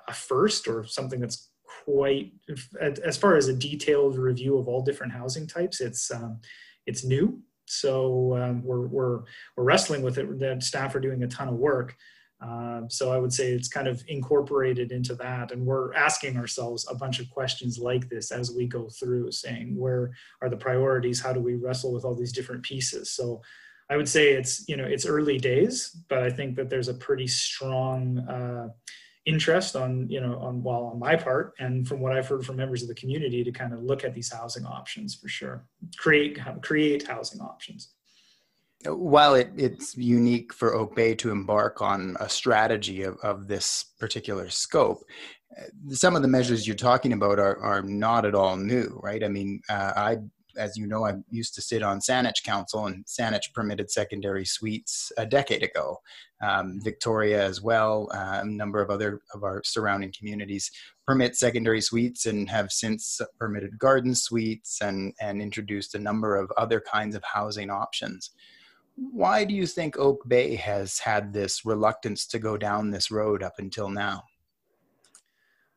a 0.07 0.13
first 0.13 0.67
or 0.67 0.83
something 0.83 1.19
that's 1.19 1.49
quite 1.85 2.33
as 2.81 3.17
far 3.17 3.37
as 3.37 3.47
a 3.47 3.55
detailed 3.55 4.17
review 4.17 4.57
of 4.57 4.67
all 4.67 4.81
different 4.81 5.13
housing 5.13 5.47
types 5.47 5.81
it's 5.81 6.11
um, 6.11 6.39
it's 6.85 7.03
new. 7.03 7.41
So 7.65 8.35
um, 8.35 8.63
we're, 8.63 8.87
we're 8.87 9.19
we're 9.55 9.63
wrestling 9.63 10.01
with 10.01 10.17
it. 10.17 10.39
The 10.39 10.59
staff 10.59 10.93
are 10.95 10.99
doing 10.99 11.23
a 11.23 11.27
ton 11.27 11.47
of 11.47 11.55
work 11.55 11.95
um, 12.41 12.87
so 12.89 13.11
I 13.11 13.17
would 13.17 13.31
say 13.31 13.51
it's 13.51 13.67
kind 13.67 13.87
of 13.87 14.03
incorporated 14.07 14.91
into 14.91 15.13
that. 15.15 15.51
And 15.51 15.65
we're 15.65 15.93
asking 15.93 16.37
ourselves 16.37 16.87
a 16.89 16.95
bunch 16.95 17.19
of 17.19 17.29
questions 17.29 17.77
like 17.77 18.09
this 18.09 18.31
as 18.31 18.51
we 18.51 18.65
go 18.65 18.89
through, 18.89 19.31
saying 19.31 19.75
where 19.77 20.11
are 20.41 20.49
the 20.49 20.57
priorities? 20.57 21.21
How 21.21 21.33
do 21.33 21.39
we 21.39 21.55
wrestle 21.55 21.93
with 21.93 22.03
all 22.03 22.15
these 22.15 22.31
different 22.31 22.63
pieces? 22.63 23.11
So 23.11 23.41
I 23.89 23.97
would 23.97 24.09
say 24.09 24.31
it's, 24.31 24.67
you 24.67 24.75
know, 24.75 24.85
it's 24.85 25.05
early 25.05 25.37
days, 25.37 25.95
but 26.09 26.23
I 26.23 26.31
think 26.31 26.55
that 26.55 26.69
there's 26.69 26.87
a 26.87 26.93
pretty 26.95 27.27
strong 27.27 28.19
uh, 28.19 28.69
interest 29.25 29.75
on, 29.75 30.09
you 30.09 30.19
know, 30.19 30.39
on, 30.39 30.63
well, 30.63 30.85
on 30.85 30.99
my 30.99 31.15
part, 31.15 31.53
and 31.59 31.87
from 31.87 31.99
what 31.99 32.13
I've 32.13 32.27
heard 32.27 32.43
from 32.43 32.55
members 32.55 32.81
of 32.81 32.87
the 32.87 32.95
community 32.95 33.43
to 33.43 33.51
kind 33.51 33.73
of 33.73 33.83
look 33.83 34.03
at 34.03 34.15
these 34.15 34.33
housing 34.33 34.65
options 34.65 35.13
for 35.13 35.27
sure, 35.27 35.67
create, 35.97 36.39
create 36.63 37.05
housing 37.05 37.41
options 37.41 37.93
while 38.85 39.35
it, 39.35 39.51
it's 39.55 39.95
unique 39.95 40.53
for 40.53 40.75
Oak 40.75 40.95
Bay 40.95 41.15
to 41.15 41.31
embark 41.31 41.81
on 41.81 42.15
a 42.19 42.29
strategy 42.29 43.03
of, 43.03 43.17
of 43.23 43.47
this 43.47 43.85
particular 43.99 44.49
scope, 44.49 45.03
uh, 45.59 45.93
some 45.93 46.15
of 46.15 46.21
the 46.21 46.27
measures 46.27 46.65
you're 46.65 46.75
talking 46.75 47.13
about 47.13 47.39
are, 47.39 47.57
are 47.57 47.81
not 47.81 48.25
at 48.25 48.35
all 48.35 48.57
new, 48.57 48.99
right? 49.03 49.23
I 49.23 49.27
mean, 49.27 49.61
uh, 49.69 49.93
I, 49.95 50.17
as 50.57 50.77
you 50.77 50.87
know, 50.87 51.05
I 51.05 51.13
used 51.29 51.53
to 51.55 51.61
sit 51.61 51.83
on 51.83 51.99
Saanich 51.99 52.43
Council, 52.43 52.87
and 52.87 53.05
Saanich 53.05 53.53
permitted 53.53 53.91
secondary 53.91 54.45
suites 54.45 55.11
a 55.17 55.25
decade 55.25 55.63
ago. 55.63 55.97
Um, 56.41 56.79
Victoria, 56.83 57.45
as 57.45 57.61
well, 57.61 58.09
uh, 58.13 58.39
a 58.41 58.45
number 58.45 58.81
of 58.81 58.89
other 58.89 59.21
of 59.33 59.43
our 59.43 59.61
surrounding 59.63 60.13
communities 60.17 60.71
permit 61.05 61.35
secondary 61.35 61.81
suites 61.81 62.25
and 62.25 62.49
have 62.49 62.71
since 62.71 63.21
permitted 63.39 63.77
garden 63.77 64.15
suites 64.15 64.81
and, 64.81 65.13
and 65.21 65.41
introduced 65.41 65.93
a 65.93 65.99
number 65.99 66.35
of 66.35 66.51
other 66.57 66.81
kinds 66.81 67.15
of 67.15 67.23
housing 67.23 67.69
options 67.69 68.31
why 68.95 69.45
do 69.45 69.53
you 69.53 69.65
think 69.65 69.97
Oak 69.97 70.27
Bay 70.27 70.55
has 70.55 70.99
had 70.99 71.33
this 71.33 71.65
reluctance 71.65 72.25
to 72.27 72.39
go 72.39 72.57
down 72.57 72.91
this 72.91 73.11
road 73.11 73.43
up 73.43 73.55
until 73.57 73.89
now? 73.89 74.23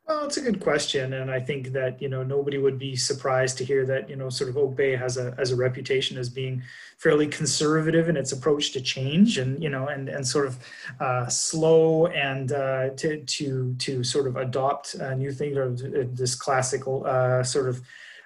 Well, 0.06 0.26
it's 0.26 0.36
a 0.36 0.42
good 0.42 0.60
question, 0.60 1.14
and 1.14 1.30
I 1.30 1.40
think 1.40 1.68
that 1.68 2.02
you 2.02 2.10
know 2.10 2.22
nobody 2.22 2.58
would 2.58 2.78
be 2.78 2.94
surprised 2.94 3.56
to 3.56 3.64
hear 3.64 3.86
that 3.86 4.10
you 4.10 4.16
know 4.16 4.28
sort 4.28 4.50
of 4.50 4.58
Oak 4.58 4.76
Bay 4.76 4.94
has 4.94 5.16
a 5.16 5.34
as 5.38 5.50
a 5.50 5.56
reputation 5.56 6.18
as 6.18 6.28
being 6.28 6.62
fairly 6.98 7.26
conservative 7.26 8.10
in 8.10 8.16
its 8.18 8.32
approach 8.32 8.72
to 8.72 8.82
change, 8.82 9.38
and 9.38 9.62
you 9.62 9.70
know 9.70 9.86
and 9.86 10.10
and 10.10 10.26
sort 10.26 10.46
of 10.46 10.58
uh, 11.00 11.26
slow 11.28 12.08
and 12.08 12.52
uh, 12.52 12.90
to 12.96 13.24
to 13.24 13.74
to 13.78 14.04
sort 14.04 14.26
of 14.26 14.36
adopt 14.36 14.94
new 15.16 15.32
thing 15.32 15.56
or 15.56 15.70
this 15.70 16.34
classical 16.34 17.06
uh, 17.06 17.42
sort 17.42 17.70
of 17.70 17.80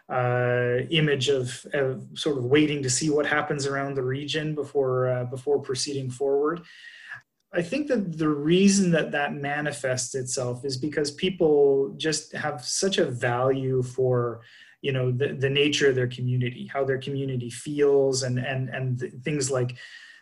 uh, 0.08 0.78
image 0.90 1.28
of, 1.28 1.66
of, 1.74 2.06
sort 2.14 2.38
of 2.38 2.44
waiting 2.44 2.82
to 2.82 2.90
see 2.90 3.10
what 3.10 3.26
happens 3.26 3.66
around 3.66 3.94
the 3.94 4.02
region 4.02 4.54
before 4.54 5.08
uh, 5.08 5.24
before 5.24 5.60
proceeding 5.60 6.10
forward. 6.10 6.62
I 7.52 7.62
think 7.62 7.88
that 7.88 8.18
the 8.18 8.28
reason 8.28 8.90
that 8.92 9.12
that 9.12 9.34
manifests 9.34 10.14
itself 10.14 10.64
is 10.64 10.76
because 10.76 11.10
people 11.12 11.94
just 11.96 12.32
have 12.34 12.64
such 12.64 12.98
a 12.98 13.06
value 13.06 13.82
for 13.82 14.40
you 14.82 14.92
know 14.92 15.10
the, 15.10 15.34
the 15.34 15.50
nature 15.50 15.88
of 15.88 15.94
their 15.94 16.06
community 16.06 16.70
how 16.72 16.84
their 16.84 16.98
community 16.98 17.50
feels 17.50 18.22
and 18.22 18.38
and 18.38 18.68
and 18.68 19.12
things 19.24 19.50
like 19.50 19.76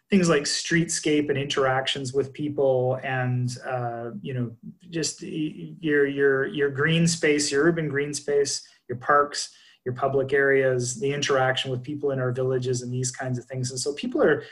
things 0.09 0.29
like 0.29 0.45
streetscape 0.45 1.29
and 1.29 1.39
interactions 1.39 2.13
with 2.13 2.33
people 2.33 2.99
and 3.03 3.59
uh, 3.67 4.11
you 4.23 4.33
know 4.33 4.51
just 4.91 5.23
your 5.23 6.07
your 6.07 6.47
your 6.47 6.71
green 6.71 7.07
space 7.07 7.53
your 7.53 7.65
urban 7.65 7.89
green 7.89 8.15
space 8.15 8.63
your 8.89 8.99
parks 8.99 9.51
your 9.87 9.95
public 9.95 10.33
areas, 10.33 10.99
the 10.99 11.13
interaction 11.13 11.71
with 11.71 11.83
people 11.83 12.11
in 12.11 12.19
our 12.19 12.33
villages, 12.33 12.83
and 12.83 12.93
these 12.93 13.13
kinds 13.13 13.39
of 13.39 13.45
things. 13.47 13.71
And 13.71 13.81
so 13.81 13.95
people 13.95 14.23
are 14.23 14.43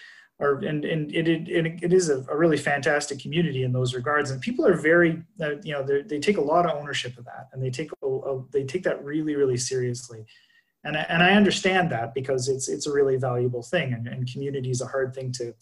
are 0.41 0.59
and, 0.65 0.85
and 0.85 1.15
it, 1.15 1.29
it, 1.29 1.83
it 1.83 1.93
is 1.93 2.09
a, 2.09 2.25
a 2.29 2.37
really 2.37 2.57
fantastic 2.57 3.21
community 3.21 3.63
in 3.63 3.73
those 3.73 3.95
regards. 3.95 4.31
And 4.31 4.41
people 4.41 4.67
are 4.67 4.75
very 4.75 5.23
uh, 5.41 5.57
you 5.63 5.73
know 5.73 5.83
they 5.83 6.21
take 6.21 6.39
a 6.39 6.41
lot 6.53 6.65
of 6.65 6.77
ownership 6.81 7.19
of 7.19 7.25
that. 7.27 7.49
And 7.53 7.63
they 7.63 7.71
take 7.71 7.91
a, 8.03 8.07
a, 8.07 8.45
they 8.53 8.65
take 8.65 8.85
that 8.85 9.05
really 9.05 9.35
really 9.35 9.57
seriously. 9.57 10.25
And 10.85 10.97
I, 10.97 11.01
and 11.09 11.23
I 11.23 11.33
understand 11.33 11.91
that 11.91 12.15
because 12.15 12.49
it's 12.49 12.69
it's 12.69 12.87
a 12.87 12.93
really 12.93 13.17
valuable 13.17 13.63
thing. 13.63 13.93
And, 13.93 14.07
and 14.07 14.33
community 14.33 14.71
is 14.71 14.81
a 14.81 14.87
hard 14.87 15.15
thing 15.15 15.33
to 15.33 15.53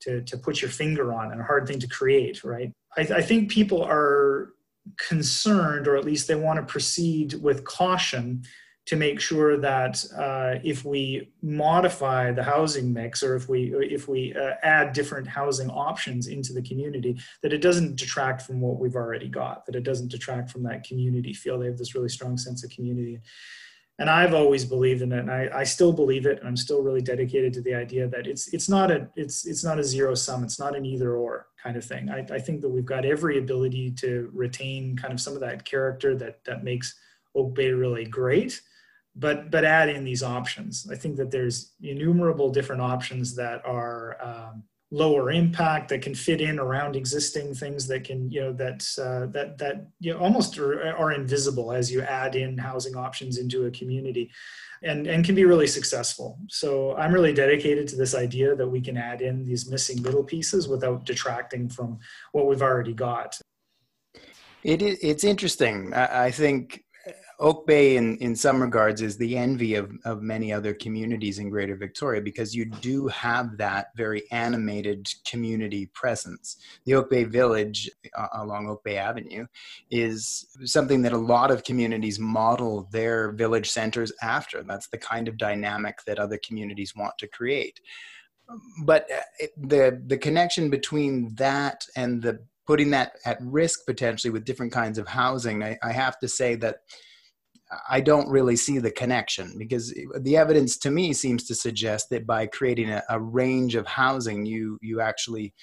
to 0.00 0.20
to 0.22 0.36
put 0.36 0.60
your 0.60 0.70
finger 0.70 1.12
on 1.12 1.30
and 1.30 1.40
a 1.40 1.44
hard 1.44 1.68
thing 1.68 1.78
to 1.78 1.86
create 1.86 2.42
right? 2.42 2.72
I, 2.96 3.02
I 3.02 3.22
think 3.22 3.50
people 3.50 3.82
are 3.82 4.52
concerned 4.98 5.86
or 5.86 5.96
at 5.96 6.04
least 6.04 6.26
they 6.26 6.34
want 6.34 6.58
to 6.58 6.64
proceed 6.64 7.34
with 7.34 7.64
caution 7.64 8.42
to 8.84 8.96
make 8.96 9.20
sure 9.20 9.56
that 9.56 10.04
uh, 10.16 10.58
if 10.64 10.84
we 10.84 11.32
modify 11.40 12.32
the 12.32 12.42
housing 12.42 12.92
mix 12.92 13.22
or 13.22 13.36
if 13.36 13.48
we 13.48 13.74
if 13.74 14.08
we 14.08 14.34
uh, 14.34 14.54
add 14.62 14.92
different 14.92 15.26
housing 15.26 15.70
options 15.70 16.26
into 16.26 16.52
the 16.52 16.62
community 16.62 17.16
that 17.42 17.52
it 17.52 17.58
doesn't 17.58 17.96
detract 17.96 18.42
from 18.42 18.60
what 18.60 18.80
we've 18.80 18.96
already 18.96 19.28
got 19.28 19.64
that 19.66 19.76
it 19.76 19.84
doesn't 19.84 20.10
detract 20.10 20.50
from 20.50 20.62
that 20.64 20.84
community 20.84 21.32
feel. 21.32 21.58
They 21.58 21.66
have 21.66 21.78
this 21.78 21.94
really 21.94 22.08
strong 22.08 22.36
sense 22.36 22.64
of 22.64 22.70
community. 22.70 23.20
And 23.98 24.08
I've 24.10 24.34
always 24.34 24.64
believed 24.64 25.02
in 25.02 25.12
it, 25.12 25.18
and 25.20 25.30
I, 25.30 25.48
I, 25.54 25.64
still 25.64 25.92
believe 25.92 26.26
it, 26.26 26.38
and 26.38 26.48
I'm 26.48 26.56
still 26.56 26.82
really 26.82 27.02
dedicated 27.02 27.52
to 27.52 27.60
the 27.60 27.74
idea 27.74 28.08
that 28.08 28.26
it's 28.26 28.48
it's 28.52 28.68
not 28.68 28.90
a 28.90 29.08
it's 29.16 29.46
it's 29.46 29.62
not 29.62 29.78
a 29.78 29.84
zero 29.84 30.14
sum, 30.14 30.42
it's 30.42 30.58
not 30.58 30.74
an 30.74 30.86
either 30.86 31.14
or 31.14 31.46
kind 31.62 31.76
of 31.76 31.84
thing. 31.84 32.10
I, 32.10 32.26
I 32.32 32.38
think 32.38 32.62
that 32.62 32.70
we've 32.70 32.86
got 32.86 33.04
every 33.04 33.38
ability 33.38 33.92
to 33.98 34.30
retain 34.32 34.96
kind 34.96 35.12
of 35.12 35.20
some 35.20 35.34
of 35.34 35.40
that 35.40 35.64
character 35.64 36.16
that 36.16 36.42
that 36.44 36.64
makes 36.64 36.98
Oak 37.34 37.54
Bay 37.54 37.70
really 37.70 38.04
great, 38.04 38.60
but 39.14 39.50
but 39.50 39.64
add 39.64 39.88
in 39.88 40.04
these 40.04 40.22
options. 40.22 40.88
I 40.90 40.96
think 40.96 41.16
that 41.16 41.30
there's 41.30 41.72
innumerable 41.82 42.50
different 42.50 42.82
options 42.82 43.34
that 43.36 43.64
are 43.66 44.16
um, 44.22 44.64
lower 44.90 45.30
impact 45.30 45.88
that 45.88 46.02
can 46.02 46.14
fit 46.14 46.40
in 46.40 46.58
around 46.58 46.96
existing 46.96 47.54
things 47.54 47.86
that 47.86 48.04
can 48.04 48.30
you 48.30 48.40
know 48.40 48.52
that 48.52 48.86
uh, 48.98 49.26
that 49.26 49.58
that 49.58 49.86
you 50.00 50.12
know, 50.12 50.18
almost 50.18 50.58
are, 50.58 50.94
are, 50.96 51.12
invisible 51.12 51.72
as 51.72 51.90
you 51.90 52.02
add 52.02 52.36
in 52.36 52.58
housing 52.58 52.94
options 52.94 53.38
into 53.38 53.66
a 53.66 53.70
community 53.70 54.30
and 54.82 55.06
and 55.06 55.24
can 55.24 55.34
be 55.34 55.46
really 55.46 55.66
successful. 55.66 56.38
So 56.48 56.94
i'm 56.96 57.12
really 57.12 57.32
dedicated 57.32 57.88
to 57.88 57.96
this 57.96 58.14
idea 58.14 58.54
that 58.54 58.68
we 58.68 58.80
can 58.80 58.96
add 58.96 59.22
in 59.22 59.44
these 59.44 59.68
missing 59.70 60.02
middle 60.02 60.24
pieces 60.24 60.68
without 60.68 61.04
detracting 61.04 61.68
from 61.68 61.98
what 62.32 62.46
we've 62.46 62.62
already 62.62 62.92
got. 62.92 63.40
It 64.62 64.82
is 64.82 64.98
it's 65.02 65.24
interesting. 65.24 65.92
I 65.94 66.30
think 66.30 66.84
Oak 67.42 67.66
Bay, 67.66 67.96
in, 67.96 68.16
in 68.18 68.36
some 68.36 68.62
regards, 68.62 69.02
is 69.02 69.16
the 69.16 69.36
envy 69.36 69.74
of, 69.74 69.90
of 70.04 70.22
many 70.22 70.52
other 70.52 70.72
communities 70.72 71.40
in 71.40 71.50
Greater 71.50 71.74
Victoria 71.74 72.22
because 72.22 72.54
you 72.54 72.64
do 72.64 73.08
have 73.08 73.58
that 73.58 73.88
very 73.96 74.22
animated 74.30 75.08
community 75.26 75.86
presence. 75.86 76.58
The 76.84 76.94
Oak 76.94 77.10
Bay 77.10 77.24
Village 77.24 77.90
uh, 78.16 78.28
along 78.34 78.68
Oak 78.68 78.84
Bay 78.84 78.96
Avenue 78.96 79.46
is 79.90 80.46
something 80.64 81.02
that 81.02 81.12
a 81.12 81.18
lot 81.18 81.50
of 81.50 81.64
communities 81.64 82.20
model 82.20 82.88
their 82.92 83.32
village 83.32 83.68
centers 83.68 84.12
after. 84.22 84.62
That's 84.62 84.86
the 84.86 84.98
kind 84.98 85.26
of 85.26 85.36
dynamic 85.36 85.98
that 86.06 86.20
other 86.20 86.38
communities 86.46 86.94
want 86.94 87.18
to 87.18 87.26
create. 87.26 87.80
But 88.84 89.08
uh, 89.10 89.46
the 89.56 90.00
the 90.06 90.18
connection 90.18 90.70
between 90.70 91.34
that 91.34 91.86
and 91.96 92.22
the 92.22 92.44
putting 92.68 92.90
that 92.90 93.14
at 93.24 93.38
risk 93.40 93.84
potentially 93.84 94.30
with 94.30 94.44
different 94.44 94.70
kinds 94.70 94.96
of 94.98 95.08
housing, 95.08 95.64
I, 95.64 95.76
I 95.82 95.90
have 95.90 96.20
to 96.20 96.28
say 96.28 96.54
that 96.56 96.82
I 97.88 98.00
don't 98.00 98.28
really 98.28 98.56
see 98.56 98.78
the 98.78 98.90
connection 98.90 99.54
because 99.58 99.94
the 100.20 100.36
evidence 100.36 100.76
to 100.78 100.90
me 100.90 101.12
seems 101.12 101.44
to 101.44 101.54
suggest 101.54 102.10
that 102.10 102.26
by 102.26 102.46
creating 102.46 102.90
a, 102.90 103.02
a 103.08 103.20
range 103.20 103.74
of 103.74 103.86
housing, 103.86 104.44
you 104.46 104.78
you 104.82 105.00
actually 105.00 105.54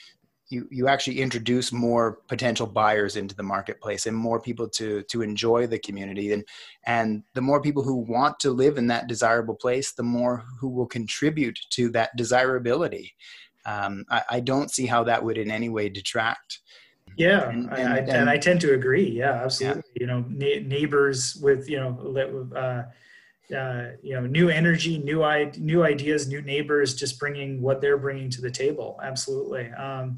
you 0.49 0.67
you 0.71 0.87
actually 0.87 1.21
introduce 1.21 1.71
more 1.71 2.19
potential 2.27 2.65
buyers 2.65 3.15
into 3.15 3.35
the 3.35 3.43
marketplace 3.43 4.05
and 4.05 4.17
more 4.17 4.41
people 4.41 4.67
to 4.69 5.03
to 5.03 5.21
enjoy 5.21 5.67
the 5.67 5.79
community. 5.79 6.33
And 6.33 6.43
and 6.85 7.23
the 7.33 7.41
more 7.41 7.61
people 7.61 7.83
who 7.83 7.95
want 7.95 8.39
to 8.39 8.51
live 8.51 8.77
in 8.77 8.87
that 8.87 9.07
desirable 9.07 9.55
place 9.55 9.93
the 9.93 10.03
more 10.03 10.43
who 10.59 10.69
will 10.69 10.87
contribute 10.87 11.59
to 11.71 11.89
that 11.89 12.15
desirability. 12.15 13.13
Um, 13.65 14.05
I, 14.09 14.21
I, 14.29 14.39
don't 14.39 14.71
see 14.71 14.85
how 14.85 15.03
that 15.03 15.23
would 15.23 15.37
in 15.37 15.51
any 15.51 15.67
way 15.67 15.89
detract 15.89 16.61
yeah 17.19 17.49
and, 17.49 17.69
and, 17.71 17.93
I, 17.93 17.97
and, 17.97 18.09
and 18.09 18.29
I 18.29 18.37
tend 18.37 18.61
to 18.61 18.73
agree. 18.73 19.09
Yeah 19.09 19.43
absolutely. 19.43 19.83
Yeah. 19.95 20.01
you 20.01 20.07
know 20.07 20.25
na- 20.27 20.67
neighbors 20.67 21.35
with 21.41 21.69
you 21.69 21.79
know 21.79 21.91
uh, 22.55 22.83
uh, 23.53 23.91
you 24.01 24.13
know 24.15 24.25
new 24.25 24.49
energy 24.49 24.97
new 24.97 25.23
I- 25.23 25.51
new 25.57 25.83
ideas 25.83 26.27
new 26.27 26.41
neighbors 26.41 26.95
just 26.95 27.19
bringing 27.19 27.61
what 27.61 27.81
they're 27.81 27.97
bringing 27.97 28.29
to 28.31 28.41
the 28.41 28.51
table. 28.51 28.99
Absolutely. 29.03 29.69
Um, 29.71 30.17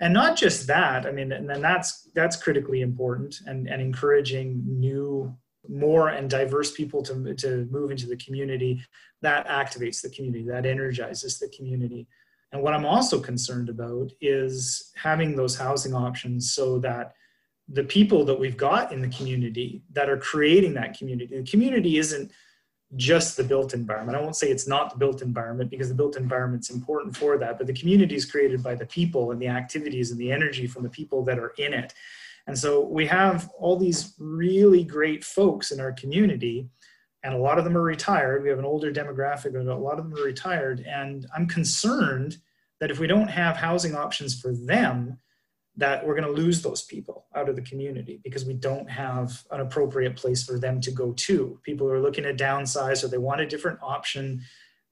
and 0.00 0.12
not 0.12 0.36
just 0.36 0.66
that 0.66 1.06
i 1.06 1.12
mean 1.12 1.32
and 1.32 1.48
then 1.48 1.62
that's 1.62 2.08
that's 2.14 2.36
critically 2.36 2.80
important 2.82 3.40
and 3.46 3.68
and 3.68 3.80
encouraging 3.80 4.62
new 4.66 5.32
more 5.68 6.08
and 6.08 6.28
diverse 6.28 6.72
people 6.72 7.02
to 7.02 7.34
to 7.34 7.68
move 7.70 7.90
into 7.90 8.06
the 8.06 8.16
community 8.16 8.82
that 9.22 9.46
activates 9.46 10.02
the 10.02 10.10
community 10.10 10.44
that 10.44 10.66
energizes 10.66 11.38
the 11.38 11.48
community 11.56 12.06
and 12.52 12.62
what 12.62 12.74
i'm 12.74 12.86
also 12.86 13.20
concerned 13.20 13.68
about 13.68 14.10
is 14.20 14.92
having 14.96 15.36
those 15.36 15.56
housing 15.56 15.94
options 15.94 16.52
so 16.54 16.78
that 16.78 17.14
the 17.68 17.84
people 17.84 18.24
that 18.24 18.38
we've 18.38 18.56
got 18.56 18.92
in 18.92 19.00
the 19.00 19.08
community 19.08 19.82
that 19.92 20.08
are 20.08 20.18
creating 20.18 20.74
that 20.74 20.96
community 20.96 21.36
the 21.36 21.50
community 21.50 21.98
isn't 21.98 22.30
just 22.96 23.36
the 23.36 23.44
built 23.44 23.72
environment. 23.72 24.18
I 24.18 24.20
won't 24.20 24.36
say 24.36 24.50
it's 24.50 24.68
not 24.68 24.90
the 24.90 24.98
built 24.98 25.22
environment 25.22 25.70
because 25.70 25.88
the 25.88 25.94
built 25.94 26.16
environment's 26.16 26.70
important 26.70 27.16
for 27.16 27.38
that, 27.38 27.56
but 27.56 27.66
the 27.66 27.72
community 27.72 28.14
is 28.14 28.30
created 28.30 28.62
by 28.62 28.74
the 28.74 28.86
people 28.86 29.30
and 29.30 29.40
the 29.40 29.48
activities 29.48 30.10
and 30.10 30.20
the 30.20 30.30
energy 30.30 30.66
from 30.66 30.82
the 30.82 30.90
people 30.90 31.24
that 31.24 31.38
are 31.38 31.54
in 31.58 31.72
it. 31.72 31.94
And 32.46 32.58
so 32.58 32.80
we 32.80 33.06
have 33.06 33.48
all 33.58 33.76
these 33.76 34.14
really 34.18 34.84
great 34.84 35.24
folks 35.24 35.70
in 35.70 35.80
our 35.80 35.92
community, 35.92 36.68
and 37.22 37.34
a 37.34 37.38
lot 37.38 37.58
of 37.58 37.64
them 37.64 37.76
are 37.76 37.82
retired. 37.82 38.42
We 38.42 38.48
have 38.48 38.58
an 38.58 38.64
older 38.64 38.92
demographic, 38.92 39.52
but 39.52 39.66
a 39.66 39.74
lot 39.76 39.98
of 39.98 40.04
them 40.10 40.18
are 40.18 40.24
retired. 40.24 40.80
And 40.80 41.26
I'm 41.36 41.46
concerned 41.46 42.38
that 42.80 42.90
if 42.90 42.98
we 42.98 43.06
don't 43.06 43.28
have 43.28 43.56
housing 43.56 43.94
options 43.94 44.40
for 44.40 44.52
them, 44.52 45.18
that 45.76 46.04
we're 46.04 46.16
going 46.16 46.26
to 46.26 46.42
lose 46.42 46.60
those 46.60 46.82
people 46.82 47.26
out 47.34 47.48
of 47.48 47.56
the 47.56 47.62
community 47.62 48.20
because 48.24 48.44
we 48.44 48.54
don't 48.54 48.90
have 48.90 49.42
an 49.50 49.60
appropriate 49.60 50.16
place 50.16 50.44
for 50.44 50.58
them 50.58 50.80
to 50.80 50.90
go 50.90 51.12
to. 51.12 51.58
People 51.62 51.90
are 51.90 52.00
looking 52.00 52.26
at 52.26 52.36
downsize 52.36 53.02
or 53.02 53.08
they 53.08 53.18
want 53.18 53.40
a 53.40 53.46
different 53.46 53.78
option. 53.82 54.42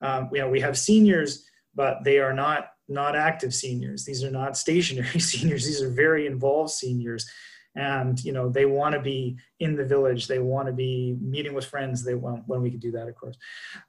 Um, 0.00 0.30
you 0.32 0.40
know, 0.40 0.48
we 0.48 0.60
have 0.60 0.78
seniors, 0.78 1.44
but 1.74 2.02
they 2.04 2.18
are 2.18 2.32
not 2.32 2.70
not 2.88 3.14
active 3.14 3.54
seniors. 3.54 4.04
These 4.04 4.24
are 4.24 4.32
not 4.32 4.56
stationary 4.56 5.20
seniors. 5.20 5.64
These 5.64 5.82
are 5.82 5.90
very 5.90 6.26
involved 6.26 6.72
seniors, 6.72 7.28
and 7.76 8.22
you 8.24 8.32
know 8.32 8.48
they 8.48 8.66
want 8.66 8.94
to 8.94 9.00
be 9.00 9.36
in 9.60 9.76
the 9.76 9.84
village. 9.84 10.26
They 10.26 10.38
want 10.38 10.66
to 10.66 10.72
be 10.72 11.16
meeting 11.20 11.54
with 11.54 11.64
friends. 11.64 12.04
They 12.04 12.14
want 12.14 12.42
when 12.46 12.62
we 12.62 12.70
could 12.70 12.80
do 12.80 12.92
that, 12.92 13.08
of 13.08 13.14
course. 13.14 13.36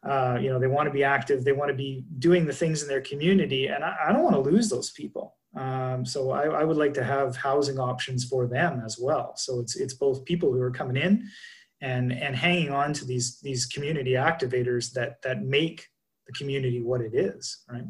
Uh, 0.07 0.37
you 0.41 0.49
know, 0.49 0.59
they 0.59 0.67
want 0.67 0.87
to 0.87 0.93
be 0.93 1.03
active. 1.03 1.43
They 1.43 1.51
want 1.51 1.69
to 1.69 1.75
be 1.75 2.05
doing 2.19 2.45
the 2.45 2.53
things 2.53 2.81
in 2.81 2.87
their 2.87 3.01
community, 3.01 3.67
and 3.67 3.83
I, 3.83 3.95
I 4.07 4.11
don't 4.11 4.23
want 4.23 4.35
to 4.35 4.51
lose 4.51 4.69
those 4.69 4.91
people. 4.91 5.35
Um, 5.55 6.05
so 6.05 6.31
I, 6.31 6.45
I, 6.45 6.63
would 6.63 6.77
like 6.77 6.93
to 6.93 7.03
have 7.03 7.35
housing 7.35 7.77
options 7.77 8.23
for 8.23 8.47
them 8.47 8.81
as 8.85 8.97
well. 8.97 9.33
So 9.35 9.59
it's 9.59 9.75
it's 9.75 9.93
both 9.93 10.23
people 10.23 10.53
who 10.53 10.61
are 10.61 10.71
coming 10.71 10.95
in 10.95 11.27
and 11.81 12.13
and 12.13 12.35
hanging 12.35 12.71
on 12.71 12.93
to 12.93 13.05
these 13.05 13.39
these 13.41 13.65
community 13.65 14.11
activators 14.11 14.93
that 14.93 15.21
that 15.23 15.43
make 15.43 15.87
the 16.25 16.33
community 16.33 16.81
what 16.81 17.01
it 17.01 17.13
is, 17.13 17.63
right? 17.69 17.83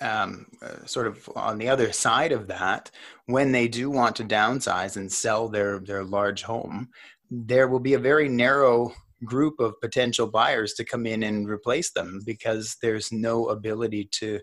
Um, 0.00 0.46
uh, 0.60 0.84
sort 0.84 1.06
of 1.06 1.26
on 1.36 1.56
the 1.56 1.70
other 1.70 1.90
side 1.90 2.32
of 2.32 2.48
that, 2.48 2.90
when 3.24 3.50
they 3.50 3.66
do 3.66 3.88
want 3.88 4.14
to 4.16 4.24
downsize 4.24 4.96
and 4.96 5.10
sell 5.10 5.48
their 5.48 5.80
their 5.80 6.04
large 6.04 6.42
home, 6.42 6.90
there 7.30 7.68
will 7.68 7.80
be 7.80 7.94
a 7.94 7.98
very 7.98 8.28
narrow 8.28 8.92
group 9.24 9.58
of 9.60 9.80
potential 9.80 10.26
buyers 10.26 10.74
to 10.74 10.84
come 10.84 11.06
in 11.06 11.22
and 11.22 11.48
replace 11.48 11.90
them 11.90 12.20
because 12.26 12.76
there's 12.82 13.10
no 13.12 13.46
ability 13.46 14.08
to 14.12 14.40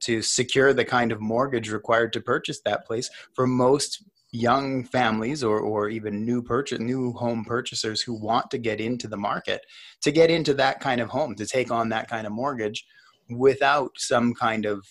to 0.00 0.22
secure 0.22 0.72
the 0.72 0.84
kind 0.84 1.12
of 1.12 1.20
mortgage 1.20 1.70
required 1.70 2.12
to 2.12 2.20
purchase 2.20 2.60
that 2.64 2.86
place 2.86 3.10
for 3.34 3.46
most 3.46 4.02
young 4.32 4.84
families 4.84 5.42
or, 5.42 5.58
or 5.58 5.88
even 5.88 6.24
new 6.24 6.42
purchase 6.42 6.78
new 6.78 7.12
home 7.12 7.44
purchasers 7.44 8.00
who 8.00 8.14
want 8.14 8.48
to 8.50 8.58
get 8.58 8.80
into 8.80 9.08
the 9.08 9.16
market 9.16 9.60
to 10.00 10.12
get 10.12 10.30
into 10.30 10.54
that 10.54 10.80
kind 10.80 11.00
of 11.00 11.08
home 11.08 11.34
to 11.34 11.46
take 11.46 11.70
on 11.70 11.88
that 11.88 12.08
kind 12.08 12.26
of 12.26 12.32
mortgage 12.32 12.86
without 13.30 13.92
some 13.96 14.34
kind 14.34 14.66
of 14.66 14.86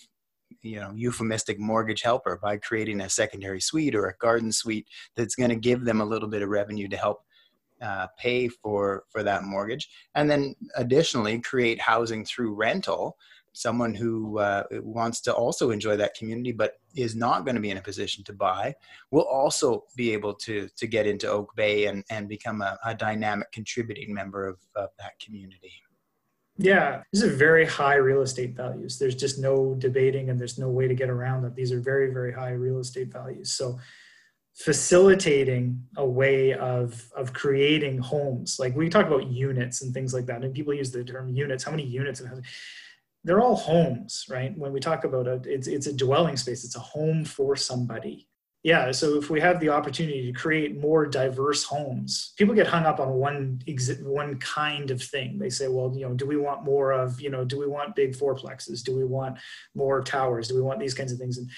you 0.61 0.79
know 0.79 0.91
euphemistic 0.95 1.59
mortgage 1.59 2.01
helper 2.01 2.39
by 2.41 2.57
creating 2.57 3.01
a 3.01 3.09
secondary 3.09 3.61
suite 3.61 3.95
or 3.95 4.07
a 4.07 4.17
garden 4.17 4.51
suite 4.51 4.87
that's 5.15 5.35
going 5.35 5.49
to 5.49 5.55
give 5.55 5.85
them 5.85 6.01
a 6.01 6.05
little 6.05 6.29
bit 6.29 6.41
of 6.41 6.49
revenue 6.49 6.87
to 6.87 6.97
help 6.97 7.23
uh, 7.81 8.07
pay 8.17 8.47
for 8.47 9.03
for 9.09 9.23
that 9.23 9.43
mortgage. 9.43 9.89
And 10.15 10.29
then 10.29 10.55
additionally 10.75 11.39
create 11.39 11.79
housing 11.79 12.25
through 12.25 12.53
rental 12.53 13.17
someone 13.53 13.95
who 13.95 14.37
uh, 14.39 14.63
wants 14.71 15.21
to 15.21 15.33
also 15.33 15.71
enjoy 15.71 15.97
that 15.97 16.13
community 16.13 16.51
but 16.51 16.73
is 16.95 17.15
not 17.15 17.45
going 17.45 17.55
to 17.55 17.61
be 17.61 17.71
in 17.71 17.77
a 17.77 17.81
position 17.81 18.23
to 18.23 18.31
buy 18.31 18.73
will 19.11 19.23
also 19.23 19.83
be 19.95 20.13
able 20.13 20.33
to 20.33 20.69
to 20.77 20.85
get 20.85 21.07
into 21.07 21.27
oak 21.27 21.53
bay 21.55 21.85
and 21.85 22.03
and 22.09 22.29
become 22.29 22.61
a, 22.61 22.77
a 22.85 22.93
dynamic 22.93 23.51
contributing 23.51 24.13
member 24.13 24.47
of, 24.47 24.57
of 24.75 24.89
that 24.99 25.19
community 25.19 25.73
yeah 26.59 27.01
these 27.11 27.23
are 27.23 27.29
very 27.29 27.65
high 27.65 27.95
real 27.95 28.21
estate 28.21 28.55
values 28.55 28.99
there's 28.99 29.15
just 29.15 29.39
no 29.39 29.73
debating 29.75 30.29
and 30.29 30.39
there's 30.39 30.59
no 30.59 30.69
way 30.69 30.87
to 30.87 30.93
get 30.93 31.09
around 31.09 31.41
that 31.41 31.55
these 31.55 31.71
are 31.71 31.79
very 31.79 32.11
very 32.11 32.31
high 32.31 32.51
real 32.51 32.79
estate 32.79 33.11
values 33.11 33.51
so 33.51 33.79
facilitating 34.55 35.81
a 35.95 36.05
way 36.05 36.53
of 36.53 37.09
of 37.15 37.31
creating 37.33 37.97
homes 37.97 38.57
like 38.59 38.75
we 38.75 38.89
talk 38.89 39.07
about 39.07 39.31
units 39.31 39.81
and 39.81 39.93
things 39.93 40.13
like 40.13 40.25
that 40.25 40.43
and 40.43 40.53
people 40.53 40.73
use 40.73 40.91
the 40.91 41.03
term 41.03 41.29
units 41.29 41.63
how 41.63 41.71
many 41.71 41.85
units 41.85 42.21
they're 43.23 43.41
all 43.41 43.55
homes, 43.55 44.25
right? 44.29 44.57
When 44.57 44.71
we 44.71 44.79
talk 44.79 45.03
about 45.03 45.27
it, 45.27 45.45
it's, 45.45 45.67
it's 45.67 45.87
a 45.87 45.93
dwelling 45.93 46.37
space, 46.37 46.63
it's 46.63 46.75
a 46.75 46.79
home 46.79 47.25
for 47.25 47.55
somebody. 47.55 48.28
Yeah, 48.61 48.91
so 48.91 49.15
if 49.15 49.29
we 49.29 49.39
have 49.39 49.61
the 49.61 49.69
opportunity 49.69 50.25
to 50.25 50.37
create 50.37 50.77
more 50.77 51.05
diverse 51.05 51.63
homes, 51.63 52.33
people 52.37 52.53
get 52.53 52.67
hung 52.67 52.83
up 52.83 52.99
on 52.99 53.11
one 53.11 53.61
exi- 53.65 54.03
one 54.03 54.37
kind 54.39 54.91
of 54.91 55.01
thing. 55.01 55.39
They 55.39 55.49
say, 55.49 55.69
well, 55.69 55.93
you 55.95 56.05
know, 56.05 56.13
do 56.13 56.25
we 56.25 56.35
want 56.35 56.65
more 56.65 56.91
of, 56.91 57.21
you 57.21 57.29
know, 57.29 57.45
do 57.45 57.57
we 57.57 57.67
want 57.67 57.95
big 57.95 58.17
fourplexes? 58.17 58.83
Do 58.83 58.97
we 58.97 59.05
want 59.05 59.37
more 59.75 60.01
towers? 60.01 60.49
Do 60.49 60.55
we 60.55 60.61
want 60.61 60.81
these 60.81 60.93
kinds 60.93 61.13
of 61.13 61.19
things? 61.19 61.37
And 61.37 61.49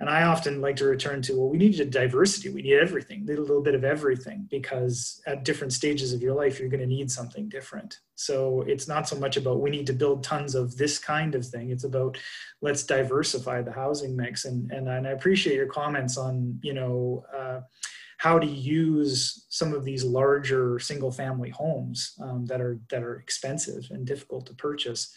and 0.00 0.08
I 0.08 0.24
often 0.24 0.62
like 0.62 0.76
to 0.76 0.86
return 0.86 1.20
to, 1.22 1.36
well, 1.36 1.50
we 1.50 1.58
need 1.58 1.78
a 1.78 1.84
diversity. 1.84 2.48
We 2.48 2.62
need 2.62 2.78
everything, 2.78 3.26
need 3.26 3.38
a 3.38 3.42
little 3.42 3.62
bit 3.62 3.74
of 3.74 3.84
everything, 3.84 4.48
because 4.50 5.20
at 5.26 5.44
different 5.44 5.74
stages 5.74 6.14
of 6.14 6.22
your 6.22 6.34
life, 6.34 6.58
you're 6.58 6.70
going 6.70 6.80
to 6.80 6.86
need 6.86 7.10
something 7.10 7.50
different. 7.50 8.00
So 8.14 8.62
it's 8.62 8.88
not 8.88 9.06
so 9.06 9.16
much 9.16 9.36
about 9.36 9.60
we 9.60 9.70
need 9.70 9.86
to 9.88 9.92
build 9.92 10.24
tons 10.24 10.54
of 10.54 10.76
this 10.76 10.98
kind 10.98 11.34
of 11.34 11.46
thing. 11.46 11.70
It's 11.70 11.84
about 11.84 12.18
let's 12.62 12.82
diversify 12.82 13.62
the 13.62 13.72
housing 13.72 14.16
mix. 14.16 14.46
And 14.46 14.72
and, 14.72 14.88
and 14.88 15.06
I 15.06 15.10
appreciate 15.10 15.56
your 15.56 15.66
comments 15.66 16.16
on, 16.16 16.58
you 16.62 16.72
know, 16.72 17.24
uh, 17.36 17.60
how 18.16 18.38
to 18.38 18.46
use 18.46 19.46
some 19.48 19.72
of 19.72 19.84
these 19.84 20.04
larger 20.04 20.78
single 20.78 21.10
family 21.10 21.50
homes 21.50 22.14
um, 22.20 22.44
that 22.46 22.60
are 22.60 22.78
that 22.90 23.02
are 23.02 23.16
expensive 23.16 23.86
and 23.90 24.06
difficult 24.06 24.46
to 24.46 24.54
purchase 24.54 25.14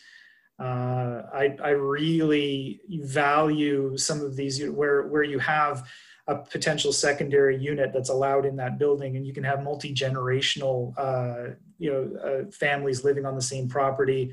uh, 0.59 1.23
I, 1.33 1.55
I 1.63 1.69
really 1.69 2.79
value 2.89 3.97
some 3.97 4.21
of 4.21 4.35
these 4.35 4.63
where 4.65 5.07
where 5.07 5.23
you 5.23 5.39
have 5.39 5.87
a 6.27 6.37
potential 6.37 6.93
secondary 6.93 7.57
unit 7.57 7.91
that's 7.93 8.09
allowed 8.09 8.45
in 8.45 8.55
that 8.57 8.77
building, 8.77 9.17
and 9.17 9.25
you 9.25 9.33
can 9.33 9.43
have 9.43 9.63
multi 9.63 9.93
generational 9.93 10.93
uh, 10.97 11.55
you 11.79 11.91
know 11.91 12.19
uh, 12.19 12.51
families 12.51 13.03
living 13.03 13.25
on 13.25 13.35
the 13.35 13.41
same 13.41 13.67
property. 13.67 14.31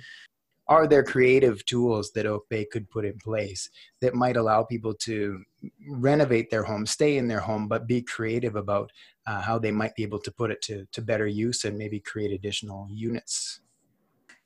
Are 0.68 0.86
there 0.86 1.02
creative 1.02 1.64
tools 1.64 2.12
that 2.12 2.26
Oak 2.26 2.48
Bay 2.48 2.64
could 2.64 2.88
put 2.90 3.04
in 3.04 3.18
place 3.18 3.68
that 4.00 4.14
might 4.14 4.36
allow 4.36 4.62
people 4.62 4.94
to 5.02 5.42
renovate 5.88 6.48
their 6.48 6.62
home, 6.62 6.86
stay 6.86 7.16
in 7.16 7.26
their 7.26 7.40
home, 7.40 7.66
but 7.66 7.88
be 7.88 8.02
creative 8.02 8.54
about 8.54 8.92
uh, 9.26 9.40
how 9.40 9.58
they 9.58 9.72
might 9.72 9.96
be 9.96 10.04
able 10.04 10.20
to 10.20 10.30
put 10.30 10.52
it 10.52 10.62
to, 10.62 10.86
to 10.92 11.02
better 11.02 11.26
use 11.26 11.64
and 11.64 11.76
maybe 11.76 11.98
create 11.98 12.30
additional 12.30 12.86
units? 12.88 13.58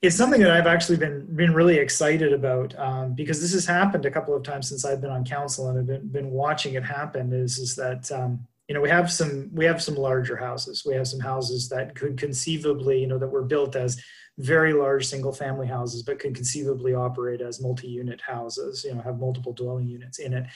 It's 0.04 0.16
something 0.16 0.40
that 0.40 0.50
I've 0.50 0.66
actually 0.66 0.98
been 0.98 1.26
been 1.34 1.54
really 1.54 1.76
excited 1.76 2.32
about 2.32 2.78
um, 2.78 3.14
because 3.14 3.40
this 3.40 3.52
has 3.52 3.64
happened 3.64 4.04
a 4.04 4.10
couple 4.10 4.36
of 4.36 4.42
times 4.42 4.68
since 4.68 4.84
I've 4.84 5.00
been 5.00 5.10
on 5.10 5.24
council 5.24 5.68
and 5.68 5.78
I've 5.78 5.86
been, 5.86 6.08
been 6.08 6.30
watching 6.30 6.74
it 6.74 6.84
happen. 6.84 7.32
Is 7.32 7.58
is 7.58 7.74
that 7.76 8.10
um, 8.12 8.46
you 8.68 8.74
know 8.74 8.80
we 8.80 8.90
have 8.90 9.10
some 9.10 9.50
we 9.52 9.64
have 9.64 9.82
some 9.82 9.94
larger 9.94 10.36
houses. 10.36 10.84
We 10.86 10.94
have 10.94 11.08
some 11.08 11.20
houses 11.20 11.68
that 11.70 11.94
could 11.94 12.18
conceivably 12.18 13.00
you 13.00 13.06
know 13.06 13.18
that 13.18 13.28
were 13.28 13.44
built 13.44 13.76
as 13.76 14.00
very 14.38 14.72
large 14.72 15.06
single 15.06 15.32
family 15.32 15.66
houses, 15.66 16.02
but 16.02 16.18
could 16.18 16.34
conceivably 16.34 16.94
operate 16.94 17.40
as 17.40 17.62
multi 17.62 17.88
unit 17.88 18.20
houses. 18.20 18.84
You 18.84 18.94
know 18.94 19.02
have 19.02 19.18
multiple 19.18 19.54
dwelling 19.54 19.88
units 19.88 20.18
in 20.18 20.34
it 20.34 20.46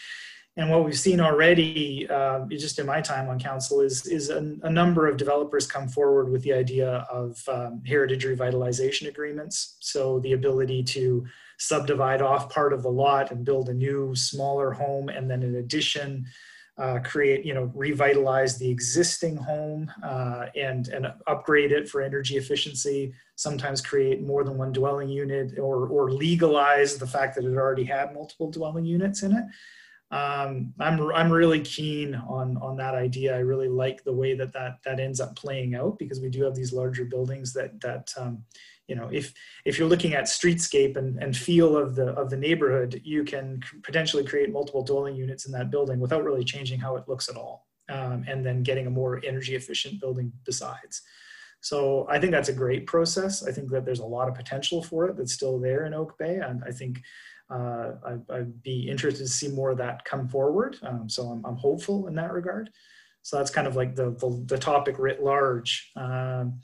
and 0.59 0.69
what 0.69 0.85
we've 0.85 0.99
seen 0.99 1.21
already, 1.21 2.09
uh, 2.11 2.41
just 2.51 2.81
in 2.81 2.87
my 2.87 3.01
time 3.01 3.29
on 3.29 3.39
council, 3.39 3.81
is 3.81 4.05
is 4.07 4.29
a, 4.29 4.57
a, 4.65 4.71
number 4.71 5.07
of 5.07 5.17
developers 5.17 5.69
come 5.69 5.89
forward 5.89 6.29
with 6.29 6.43
the 6.43 6.53
idea 6.53 7.07
of 7.11 7.41
um, 7.49 7.81
heritage 7.87 8.25
revitalization 8.25 9.07
agreements. 9.07 9.77
So 9.79 10.19
the 10.19 10.33
ability 10.33 10.83
to 10.95 11.25
subdivide 11.59 12.23
off 12.23 12.51
part 12.51 12.73
of 12.73 12.83
the 12.83 12.91
lot 12.91 13.31
and 13.31 13.45
build 13.45 13.69
a 13.69 13.75
new, 13.75 14.17
smaller 14.17 14.73
home, 14.73 15.09
and 15.09 15.31
then 15.31 15.45
in 15.45 15.55
addition, 15.55 16.27
uh, 16.77 16.99
create, 17.05 17.45
you 17.45 17.55
know, 17.55 17.71
revitalize 17.73 18.59
the 18.59 18.69
existing 18.69 19.37
home 19.37 19.89
uh, 20.03 20.47
and 20.57 20.89
and 20.89 21.07
upgrade 21.29 21.71
it 21.71 21.89
for 21.89 22.03
energy 22.03 22.37
efficiency. 22.37 23.15
Sometimes 23.37 23.81
create 23.81 24.23
more 24.23 24.43
than 24.43 24.59
one 24.59 24.73
dwelling 24.73 25.09
unit, 25.09 25.57
or 25.57 25.87
or 25.87 26.11
legalize 26.11 26.97
the 26.97 27.07
fact 27.07 27.37
that 27.37 27.45
it 27.45 27.55
already 27.55 27.85
had 27.85 28.13
multiple 28.13 28.51
dwelling 28.51 28.85
units 28.85 29.23
in 29.23 29.31
it 29.37 29.45
um, 30.11 30.73
I'm 30.81 31.01
I'm 31.13 31.31
really 31.31 31.61
keen 31.61 32.15
on 32.15 32.57
on 32.59 32.77
that 32.79 32.95
idea. 32.95 33.37
I 33.37 33.41
really 33.41 33.69
like 33.69 34.05
the 34.05 34.13
way 34.13 34.35
that 34.35 34.55
that 34.55 34.79
that 34.85 35.01
ends 35.01 35.21
up 35.21 35.37
playing 35.37 35.75
out 35.75 35.99
because 35.99 36.21
we 36.21 36.31
do 36.31 36.45
have 36.45 36.55
these 36.55 36.73
larger 36.73 37.05
buildings 37.05 37.53
that 37.53 37.79
that 37.83 38.11
um, 38.17 38.43
you 38.87 38.97
know 38.97 39.11
if 39.13 39.35
if 39.67 39.79
you're 39.79 39.89
looking 39.89 40.15
at 40.15 40.25
streetscape 40.25 40.97
and, 40.97 41.23
and 41.23 41.37
feel 41.37 41.77
of 41.77 41.95
the 41.95 42.09
of 42.13 42.31
the 42.31 42.39
neighborhood, 42.39 43.03
you 43.05 43.23
can 43.23 43.61
potentially 43.83 44.25
create 44.25 44.51
multiple 44.51 44.83
dwelling 44.83 45.15
units 45.15 45.45
in 45.45 45.53
that 45.53 45.71
building 45.71 46.01
without 46.01 46.25
really 46.25 46.45
changing 46.45 46.81
how 46.81 46.97
it 46.97 47.07
looks 47.07 47.29
at 47.29 47.37
all, 47.37 47.67
um, 47.91 48.25
and 48.27 48.47
then 48.47 48.63
getting 48.63 48.87
a 48.87 48.91
more 48.91 49.21
energy 49.27 49.57
efficient 49.57 50.01
building 50.01 50.33
besides. 50.47 51.03
So 51.61 52.07
I 52.09 52.19
think 52.19 52.33
that's 52.33 52.49
a 52.49 52.55
great 52.55 52.87
process. 52.87 53.47
I 53.47 53.53
think 53.53 53.71
that 53.73 53.85
there's 53.85 53.99
a 53.99 54.07
lot 54.07 54.29
of 54.29 54.35
potential 54.35 54.83
for 54.83 55.09
it 55.09 55.17
that's 55.17 55.35
still 55.35 55.59
there 55.59 55.85
in 55.85 55.93
Oak 55.93 56.17
Bay, 56.17 56.37
and 56.37 56.63
I 56.67 56.71
think 56.71 57.03
uh, 57.51 57.93
I, 58.07 58.39
would 58.39 58.63
be 58.63 58.89
interested 58.89 59.25
to 59.25 59.31
see 59.31 59.49
more 59.49 59.71
of 59.71 59.79
that 59.79 60.05
come 60.05 60.29
forward. 60.29 60.77
Um, 60.83 61.09
so 61.09 61.25
I'm, 61.25 61.45
I'm, 61.47 61.57
hopeful 61.57 62.07
in 62.07 62.15
that 62.17 62.33
regard. 62.33 62.71
So 63.23 63.37
that's 63.39 63.51
kind 63.51 63.67
of 63.67 63.75
like 63.75 63.95
the, 63.95 64.11
the, 64.11 64.45
the 64.47 64.59
topic 64.59 64.99
writ 64.99 65.23
large. 65.23 65.91
Um, 65.97 66.61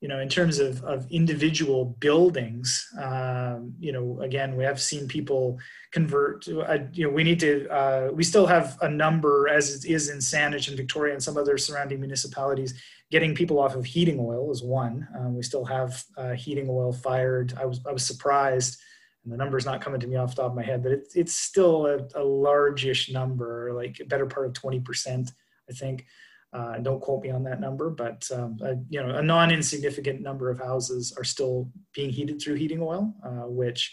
you 0.00 0.08
know, 0.08 0.20
in 0.20 0.28
terms 0.28 0.58
of, 0.58 0.84
of 0.84 1.10
individual 1.10 1.96
buildings, 2.00 2.86
um, 3.02 3.74
you 3.80 3.92
know, 3.92 4.20
again, 4.20 4.54
we 4.54 4.62
have 4.62 4.80
seen 4.80 5.08
people 5.08 5.58
convert. 5.90 6.46
Uh, 6.48 6.78
you 6.92 7.06
know, 7.06 7.12
we 7.12 7.24
need 7.24 7.40
to. 7.40 7.66
Uh, 7.68 8.10
we 8.12 8.22
still 8.22 8.46
have 8.46 8.76
a 8.82 8.88
number, 8.88 9.48
as 9.48 9.74
it 9.74 9.90
is 9.90 10.10
in 10.10 10.18
Saanich 10.18 10.68
and 10.68 10.76
Victoria 10.76 11.14
and 11.14 11.22
some 11.22 11.38
other 11.38 11.56
surrounding 11.56 11.98
municipalities, 11.98 12.80
getting 13.10 13.34
people 13.34 13.58
off 13.58 13.74
of 13.74 13.86
heating 13.86 14.18
oil 14.20 14.50
is 14.52 14.62
one. 14.62 15.08
Um, 15.18 15.34
we 15.34 15.42
still 15.42 15.64
have 15.64 16.04
uh, 16.18 16.32
heating 16.32 16.68
oil 16.68 16.92
fired. 16.92 17.54
I 17.58 17.64
was 17.64 17.80
I 17.88 17.92
was 17.92 18.04
surprised 18.04 18.78
and 19.26 19.32
the 19.32 19.36
number's 19.36 19.66
not 19.66 19.80
coming 19.80 19.98
to 19.98 20.06
me 20.06 20.14
off 20.14 20.36
the 20.36 20.42
top 20.42 20.52
of 20.52 20.56
my 20.56 20.62
head, 20.62 20.84
but 20.84 20.92
it's 20.92 21.16
it's 21.16 21.34
still 21.34 21.86
a, 21.86 21.96
a 22.14 22.22
largish 22.22 23.10
number, 23.12 23.72
like 23.74 23.98
a 24.00 24.04
better 24.04 24.24
part 24.24 24.46
of 24.46 24.52
20%, 24.52 25.32
I 25.68 25.72
think. 25.72 26.06
Uh, 26.52 26.78
don't 26.78 27.00
quote 27.00 27.24
me 27.24 27.30
on 27.30 27.42
that 27.42 27.60
number, 27.60 27.90
but 27.90 28.24
um, 28.32 28.56
a, 28.62 28.76
you 28.88 29.02
know, 29.02 29.16
a 29.16 29.22
non-insignificant 29.22 30.20
number 30.20 30.48
of 30.48 30.60
houses 30.60 31.12
are 31.18 31.24
still 31.24 31.68
being 31.92 32.08
heated 32.08 32.40
through 32.40 32.54
heating 32.54 32.80
oil, 32.80 33.12
uh, 33.24 33.48
which 33.48 33.92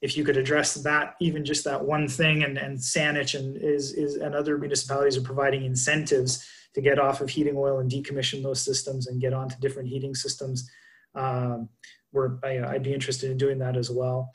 if 0.00 0.16
you 0.16 0.24
could 0.24 0.36
address 0.36 0.74
that, 0.74 1.14
even 1.20 1.44
just 1.44 1.62
that 1.62 1.82
one 1.82 2.08
thing, 2.08 2.42
and, 2.42 2.58
and 2.58 2.76
Saanich 2.76 3.38
and 3.38 3.56
is, 3.56 3.92
is 3.92 4.16
and 4.16 4.34
other 4.34 4.58
municipalities 4.58 5.16
are 5.16 5.22
providing 5.22 5.64
incentives 5.64 6.44
to 6.74 6.80
get 6.80 6.98
off 6.98 7.20
of 7.20 7.30
heating 7.30 7.54
oil 7.56 7.78
and 7.78 7.88
decommission 7.88 8.42
those 8.42 8.60
systems 8.60 9.06
and 9.06 9.20
get 9.20 9.32
onto 9.32 9.54
different 9.60 9.88
heating 9.88 10.14
systems. 10.14 10.68
Um, 11.14 11.68
where 12.10 12.38
I, 12.42 12.72
would 12.72 12.82
be 12.82 12.92
interested 12.92 13.30
in 13.30 13.38
doing 13.38 13.58
that 13.60 13.76
as 13.76 13.90
well 13.90 14.32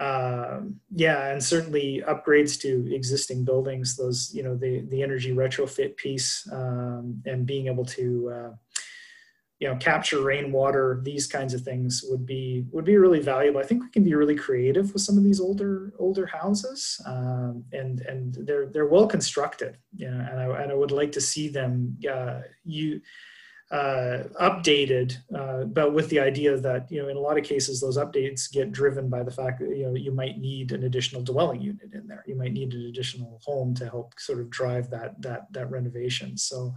um, 0.00 0.80
yeah, 0.94 1.28
and 1.28 1.42
certainly 1.42 2.02
upgrades 2.06 2.60
to 2.60 2.94
existing 2.94 3.44
buildings. 3.44 3.96
Those, 3.96 4.30
you 4.32 4.42
know, 4.42 4.56
the 4.56 4.86
the 4.88 5.02
energy 5.02 5.32
retrofit 5.32 5.96
piece 5.96 6.46
um, 6.52 7.20
and 7.26 7.44
being 7.44 7.66
able 7.66 7.84
to, 7.86 8.32
uh, 8.32 8.50
you 9.58 9.66
know, 9.66 9.76
capture 9.76 10.22
rainwater. 10.22 11.00
These 11.02 11.26
kinds 11.26 11.52
of 11.52 11.62
things 11.62 12.04
would 12.08 12.24
be 12.24 12.64
would 12.70 12.84
be 12.84 12.96
really 12.96 13.20
valuable. 13.20 13.58
I 13.58 13.64
think 13.64 13.82
we 13.82 13.90
can 13.90 14.04
be 14.04 14.14
really 14.14 14.36
creative 14.36 14.92
with 14.92 15.02
some 15.02 15.18
of 15.18 15.24
these 15.24 15.40
older 15.40 15.92
older 15.98 16.26
houses, 16.26 17.00
um, 17.04 17.64
and 17.72 18.00
and 18.02 18.36
they're 18.46 18.66
they're 18.66 18.86
well 18.86 19.08
constructed. 19.08 19.78
You 19.96 20.12
know, 20.12 20.26
and 20.30 20.40
I 20.40 20.62
and 20.62 20.70
I 20.70 20.74
would 20.74 20.92
like 20.92 21.10
to 21.12 21.20
see 21.20 21.48
them. 21.48 21.98
Uh, 22.08 22.42
you 22.64 23.00
uh, 23.70 24.24
updated, 24.40 25.16
uh, 25.36 25.64
but 25.64 25.92
with 25.92 26.08
the 26.08 26.18
idea 26.18 26.56
that 26.56 26.90
you 26.90 27.02
know 27.02 27.08
in 27.08 27.16
a 27.16 27.20
lot 27.20 27.36
of 27.36 27.44
cases 27.44 27.80
those 27.80 27.98
updates 27.98 28.50
get 28.50 28.72
driven 28.72 29.10
by 29.10 29.22
the 29.22 29.30
fact 29.30 29.60
that 29.60 29.76
you 29.76 29.84
know 29.84 29.94
you 29.94 30.10
might 30.10 30.38
need 30.38 30.72
an 30.72 30.84
additional 30.84 31.22
dwelling 31.22 31.60
unit 31.60 31.92
in 31.92 32.06
there. 32.06 32.24
You 32.26 32.34
might 32.34 32.52
need 32.52 32.72
an 32.72 32.86
additional 32.86 33.40
home 33.44 33.74
to 33.74 33.84
help 33.84 34.18
sort 34.18 34.40
of 34.40 34.48
drive 34.48 34.88
that 34.90 35.20
that 35.20 35.52
that 35.52 35.70
renovation. 35.70 36.38
So 36.38 36.74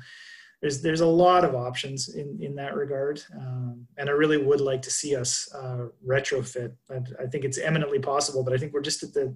there's 0.61 0.81
there's 0.81 0.99
a 0.99 1.05
lot 1.05 1.45
of 1.45 1.55
options 1.55 2.09
in 2.09 2.37
in 2.41 2.55
that 2.55 2.75
regard, 2.75 3.21
um, 3.37 3.87
and 3.97 4.09
I 4.09 4.11
really 4.11 4.37
would 4.37 4.61
like 4.61 4.81
to 4.81 4.91
see 4.91 5.15
us 5.15 5.49
uh, 5.55 5.87
retrofit. 6.05 6.73
I, 6.89 7.23
I 7.23 7.27
think 7.27 7.45
it's 7.45 7.57
eminently 7.57 7.99
possible, 7.99 8.43
but 8.43 8.53
I 8.53 8.57
think 8.57 8.73
we're 8.73 8.81
just 8.81 9.01
at 9.03 9.13
the 9.13 9.33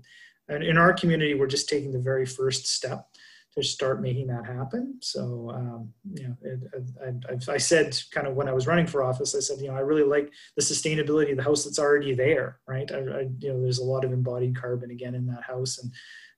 in 0.50 0.78
our 0.78 0.94
community 0.94 1.34
we're 1.34 1.48
just 1.48 1.68
taking 1.68 1.92
the 1.92 2.00
very 2.00 2.26
first 2.26 2.68
step 2.68 3.08
to 3.56 3.64
start 3.64 4.02
making 4.02 4.28
that 4.28 4.46
happen. 4.46 4.98
So, 5.02 5.52
um, 5.54 5.90
you 6.14 6.28
know, 6.28 6.38
it, 6.42 6.60
I, 7.02 7.52
I, 7.52 7.54
I, 7.56 7.58
said 7.58 7.98
kind 8.12 8.28
of 8.28 8.36
when 8.36 8.50
I 8.50 8.54
was 8.54 8.68
running 8.68 8.86
for 8.86 9.02
office, 9.02 9.34
I 9.34 9.40
said, 9.40 9.60
you 9.62 9.68
know, 9.68 9.76
I 9.76 9.80
really 9.80 10.04
like 10.04 10.32
the 10.58 10.62
sustainability 10.62 11.32
of 11.32 11.38
the 11.38 11.44
house 11.44 11.64
that's 11.64 11.80
already 11.80 12.14
there, 12.14 12.60
right? 12.68 12.90
I, 12.92 12.98
I 12.98 13.20
you 13.40 13.54
know, 13.54 13.62
there's 13.62 13.80
a 13.80 13.84
lot 13.84 14.04
of 14.04 14.12
embodied 14.12 14.60
carbon 14.60 14.92
again 14.92 15.16
in 15.16 15.26
that 15.28 15.44
house, 15.44 15.80
and 15.80 15.92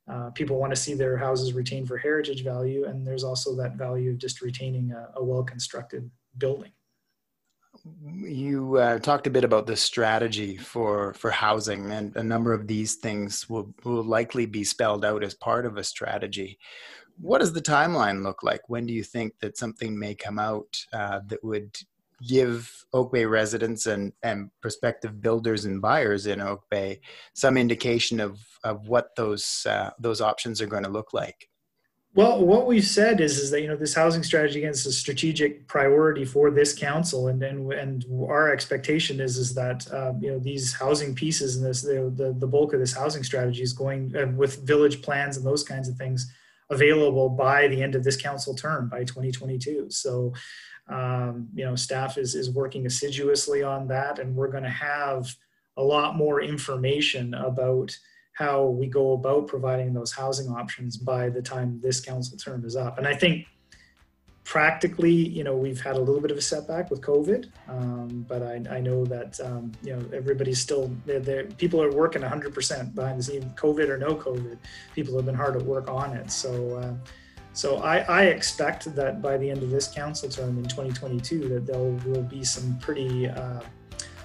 uh, 0.09 0.29
people 0.31 0.59
want 0.59 0.73
to 0.73 0.79
see 0.79 0.93
their 0.93 1.17
houses 1.17 1.53
retained 1.53 1.87
for 1.87 1.97
heritage 1.97 2.43
value, 2.43 2.85
and 2.85 3.05
there's 3.05 3.23
also 3.23 3.55
that 3.55 3.75
value 3.75 4.11
of 4.11 4.19
just 4.19 4.41
retaining 4.41 4.91
a, 4.91 5.19
a 5.19 5.23
well-constructed 5.23 6.09
building. 6.37 6.71
You 8.05 8.77
uh, 8.77 8.99
talked 8.99 9.27
a 9.27 9.31
bit 9.31 9.43
about 9.43 9.67
the 9.67 9.75
strategy 9.75 10.57
for 10.57 11.13
for 11.13 11.29
housing, 11.31 11.91
and 11.91 12.15
a 12.15 12.23
number 12.23 12.53
of 12.53 12.67
these 12.67 12.95
things 12.95 13.49
will 13.49 13.73
will 13.83 14.03
likely 14.03 14.45
be 14.45 14.63
spelled 14.63 15.03
out 15.03 15.23
as 15.23 15.33
part 15.33 15.65
of 15.65 15.77
a 15.77 15.83
strategy 15.83 16.59
what 17.19 17.39
does 17.39 17.53
the 17.53 17.61
timeline 17.61 18.23
look 18.23 18.43
like? 18.43 18.69
When 18.69 18.85
do 18.85 18.93
you 18.93 19.03
think 19.03 19.39
that 19.39 19.57
something 19.57 19.97
may 19.97 20.15
come 20.15 20.39
out 20.39 20.85
uh, 20.93 21.21
that 21.27 21.43
would 21.43 21.77
give 22.27 22.85
Oak 22.93 23.13
Bay 23.13 23.25
residents 23.25 23.85
and, 23.85 24.13
and 24.23 24.49
prospective 24.61 25.21
builders 25.21 25.65
and 25.65 25.81
buyers 25.81 26.25
in 26.25 26.41
Oak 26.41 26.63
Bay 26.69 26.99
some 27.33 27.57
indication 27.57 28.19
of, 28.19 28.39
of 28.63 28.87
what 28.87 29.15
those 29.15 29.65
uh, 29.69 29.91
those 29.99 30.21
options 30.21 30.61
are 30.61 30.67
going 30.67 30.83
to 30.83 30.89
look 30.89 31.13
like? 31.13 31.49
Well, 32.13 32.43
what 32.43 32.65
we've 32.65 32.83
said 32.83 33.21
is, 33.21 33.37
is 33.37 33.51
that 33.51 33.61
you 33.61 33.67
know 33.67 33.75
this 33.75 33.93
housing 33.93 34.23
strategy 34.23 34.63
is 34.63 34.87
a 34.87 34.91
strategic 34.91 35.67
priority 35.67 36.25
for 36.25 36.49
this 36.49 36.73
council, 36.73 37.27
and 37.27 37.43
and, 37.43 37.71
and 37.71 38.05
our 38.27 38.51
expectation 38.51 39.19
is 39.19 39.37
is 39.37 39.53
that 39.53 39.91
um, 39.93 40.19
you 40.19 40.31
know 40.31 40.39
these 40.39 40.73
housing 40.73 41.13
pieces 41.13 41.57
and 41.57 41.65
this 41.65 41.83
the, 41.83 42.35
the, 42.39 42.47
bulk 42.47 42.73
of 42.73 42.79
this 42.79 42.93
housing 42.93 43.23
strategy 43.23 43.61
is 43.61 43.73
going 43.73 44.15
uh, 44.15 44.25
with 44.35 44.65
village 44.65 45.03
plans 45.03 45.37
and 45.37 45.45
those 45.45 45.63
kinds 45.63 45.89
of 45.89 45.95
things 45.95 46.31
available 46.69 47.29
by 47.29 47.67
the 47.67 47.81
end 47.81 47.95
of 47.95 48.03
this 48.03 48.17
council 48.17 48.53
term 48.53 48.89
by 48.89 49.03
2022. 49.03 49.87
So, 49.89 50.33
um, 50.89 51.47
you 51.53 51.65
know, 51.65 51.75
staff 51.75 52.17
is, 52.17 52.35
is 52.35 52.49
working 52.49 52.85
assiduously 52.85 53.63
on 53.63 53.87
that, 53.87 54.19
and 54.19 54.35
we're 54.35 54.51
going 54.51 54.63
to 54.63 54.69
have 54.69 55.33
a 55.77 55.83
lot 55.83 56.15
more 56.15 56.41
information 56.41 57.33
about 57.33 57.95
how 58.33 58.65
we 58.65 58.87
go 58.87 59.13
about 59.13 59.47
providing 59.47 59.93
those 59.93 60.11
housing 60.11 60.47
options 60.49 60.95
by 60.95 61.29
the 61.29 61.41
time 61.41 61.79
this 61.81 61.99
council 61.99 62.37
term 62.37 62.63
is 62.65 62.75
up. 62.75 62.97
And 62.97 63.07
I 63.07 63.15
think 63.15 63.45
practically, 64.47 65.11
you 65.11 65.43
know, 65.43 65.57
we've 65.57 65.81
had 65.81 65.97
a 65.97 65.99
little 65.99 66.21
bit 66.21 66.31
of 66.31 66.37
a 66.37 66.41
setback 66.41 66.89
with 66.89 67.01
COVID, 67.01 67.49
um, 67.67 68.25
but 68.29 68.41
I, 68.41 68.77
I, 68.77 68.79
know 68.79 69.03
that 69.03 69.37
um, 69.41 69.73
you 69.83 69.93
know 69.93 70.01
everybody's 70.13 70.61
still 70.61 70.89
they're, 71.05 71.19
they're, 71.19 71.43
people 71.43 71.83
are 71.83 71.91
working 71.91 72.21
100% 72.21 72.95
behind 72.95 73.19
the 73.19 73.23
scenes, 73.23 73.43
COVID 73.55 73.89
or 73.89 73.97
no 73.97 74.15
COVID. 74.15 74.57
People 74.95 75.17
have 75.17 75.25
been 75.25 75.35
hard 75.35 75.57
at 75.57 75.63
work 75.63 75.89
on 75.89 76.15
it. 76.15 76.31
So, 76.31 76.77
uh, 76.77 76.93
so 77.51 77.79
I, 77.79 77.97
I, 77.97 78.21
expect 78.27 78.95
that 78.95 79.21
by 79.21 79.35
the 79.35 79.49
end 79.49 79.63
of 79.63 79.69
this 79.69 79.89
council 79.89 80.29
term 80.29 80.57
in 80.57 80.63
2022, 80.63 81.49
that 81.49 81.67
there 81.67 81.77
will 81.77 82.23
be 82.23 82.45
some 82.45 82.79
pretty 82.79 83.27
uh, 83.27 83.59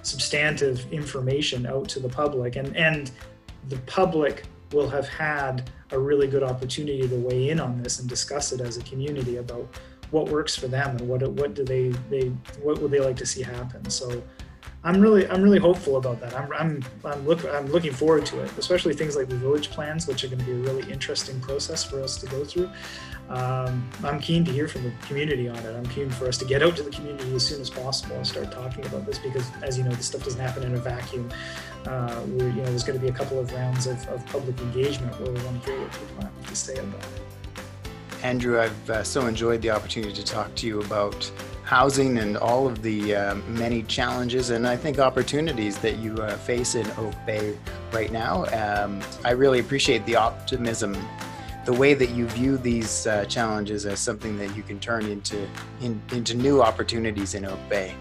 substantive 0.02 0.86
information 0.92 1.66
out 1.66 1.88
to 1.88 1.98
the 1.98 2.08
public, 2.08 2.54
and 2.54 2.76
and 2.76 3.10
the 3.70 3.78
public 3.86 4.44
will 4.72 4.88
have 4.88 5.08
had 5.08 5.68
a 5.90 5.98
really 5.98 6.28
good 6.28 6.44
opportunity 6.44 7.08
to 7.08 7.16
weigh 7.16 7.50
in 7.50 7.58
on 7.58 7.82
this 7.82 7.98
and 7.98 8.08
discuss 8.08 8.52
it 8.52 8.60
as 8.60 8.76
a 8.76 8.82
community 8.84 9.38
about 9.38 9.68
what 10.12 10.28
works 10.28 10.54
for 10.54 10.68
them 10.68 10.96
and 10.96 11.08
what 11.08 11.26
what 11.32 11.54
do 11.54 11.64
they 11.64 11.88
they 12.08 12.28
what 12.62 12.80
would 12.80 12.90
they 12.90 13.00
like 13.00 13.16
to 13.16 13.26
see 13.26 13.42
happen. 13.42 13.90
So 13.90 14.22
I'm 14.84 15.00
really 15.00 15.28
I'm 15.28 15.42
really 15.42 15.58
hopeful 15.58 15.96
about 15.96 16.20
that. 16.20 16.34
I'm 16.34 16.52
I'm 16.52 16.84
I'm 17.04 17.26
look 17.26 17.44
I'm 17.44 17.66
looking 17.66 17.92
forward 17.92 18.26
to 18.26 18.40
it, 18.40 18.50
especially 18.58 18.94
things 18.94 19.16
like 19.16 19.28
the 19.28 19.36
village 19.36 19.70
plans, 19.70 20.06
which 20.06 20.22
are 20.24 20.28
going 20.28 20.40
to 20.40 20.44
be 20.44 20.52
a 20.52 20.56
really 20.56 20.90
interesting 20.90 21.40
process 21.40 21.82
for 21.82 22.00
us 22.02 22.16
to 22.18 22.26
go 22.26 22.44
through. 22.44 22.70
Um, 23.28 23.88
I'm 24.04 24.20
keen 24.20 24.44
to 24.44 24.52
hear 24.52 24.68
from 24.68 24.82
the 24.82 24.92
community 25.06 25.48
on 25.48 25.56
it. 25.56 25.74
I'm 25.74 25.86
keen 25.86 26.10
for 26.10 26.28
us 26.28 26.36
to 26.38 26.44
get 26.44 26.62
out 26.62 26.76
to 26.76 26.82
the 26.82 26.90
community 26.90 27.34
as 27.34 27.46
soon 27.46 27.62
as 27.62 27.70
possible 27.70 28.16
and 28.16 28.26
start 28.26 28.52
talking 28.52 28.84
about 28.84 29.06
this 29.06 29.18
because, 29.18 29.48
as 29.62 29.78
you 29.78 29.84
know, 29.84 29.92
this 29.92 30.06
stuff 30.06 30.24
doesn't 30.24 30.40
happen 30.40 30.64
in 30.64 30.74
a 30.74 30.78
vacuum. 30.78 31.30
uh, 31.86 32.22
you 32.26 32.52
know, 32.52 32.64
there's 32.64 32.84
going 32.84 32.98
to 32.98 33.02
be 33.02 33.08
a 33.08 33.14
couple 33.14 33.38
of 33.38 33.50
rounds 33.54 33.86
of, 33.86 34.06
of 34.08 34.24
public 34.26 34.58
engagement 34.60 35.18
where 35.18 35.30
we 35.30 35.40
want 35.44 35.62
to 35.62 35.70
hear 35.70 35.80
what 35.80 35.92
people 35.92 36.22
have 36.22 36.46
to 36.46 36.56
say 36.56 36.74
about 36.74 37.00
it. 37.00 37.31
Andrew, 38.22 38.60
I've 38.60 38.90
uh, 38.90 39.02
so 39.02 39.26
enjoyed 39.26 39.62
the 39.62 39.70
opportunity 39.70 40.12
to 40.12 40.24
talk 40.24 40.54
to 40.56 40.66
you 40.66 40.80
about 40.80 41.30
housing 41.64 42.18
and 42.18 42.36
all 42.36 42.68
of 42.68 42.82
the 42.82 43.16
uh, 43.16 43.34
many 43.48 43.82
challenges 43.84 44.50
and 44.50 44.66
I 44.66 44.76
think 44.76 44.98
opportunities 44.98 45.78
that 45.78 45.98
you 45.98 46.14
uh, 46.14 46.36
face 46.36 46.74
in 46.74 46.86
Oak 46.98 47.14
Bay 47.26 47.56
right 47.92 48.12
now. 48.12 48.44
Um, 48.46 49.00
I 49.24 49.30
really 49.30 49.58
appreciate 49.58 50.04
the 50.06 50.16
optimism, 50.16 50.96
the 51.64 51.72
way 51.72 51.94
that 51.94 52.10
you 52.10 52.26
view 52.28 52.58
these 52.58 53.06
uh, 53.06 53.24
challenges 53.24 53.86
as 53.86 53.98
something 53.98 54.38
that 54.38 54.54
you 54.56 54.62
can 54.62 54.78
turn 54.78 55.06
into 55.06 55.48
in, 55.80 56.00
into 56.12 56.34
new 56.34 56.62
opportunities 56.62 57.34
in 57.34 57.44
Oak 57.44 57.60
Bay. 57.68 57.94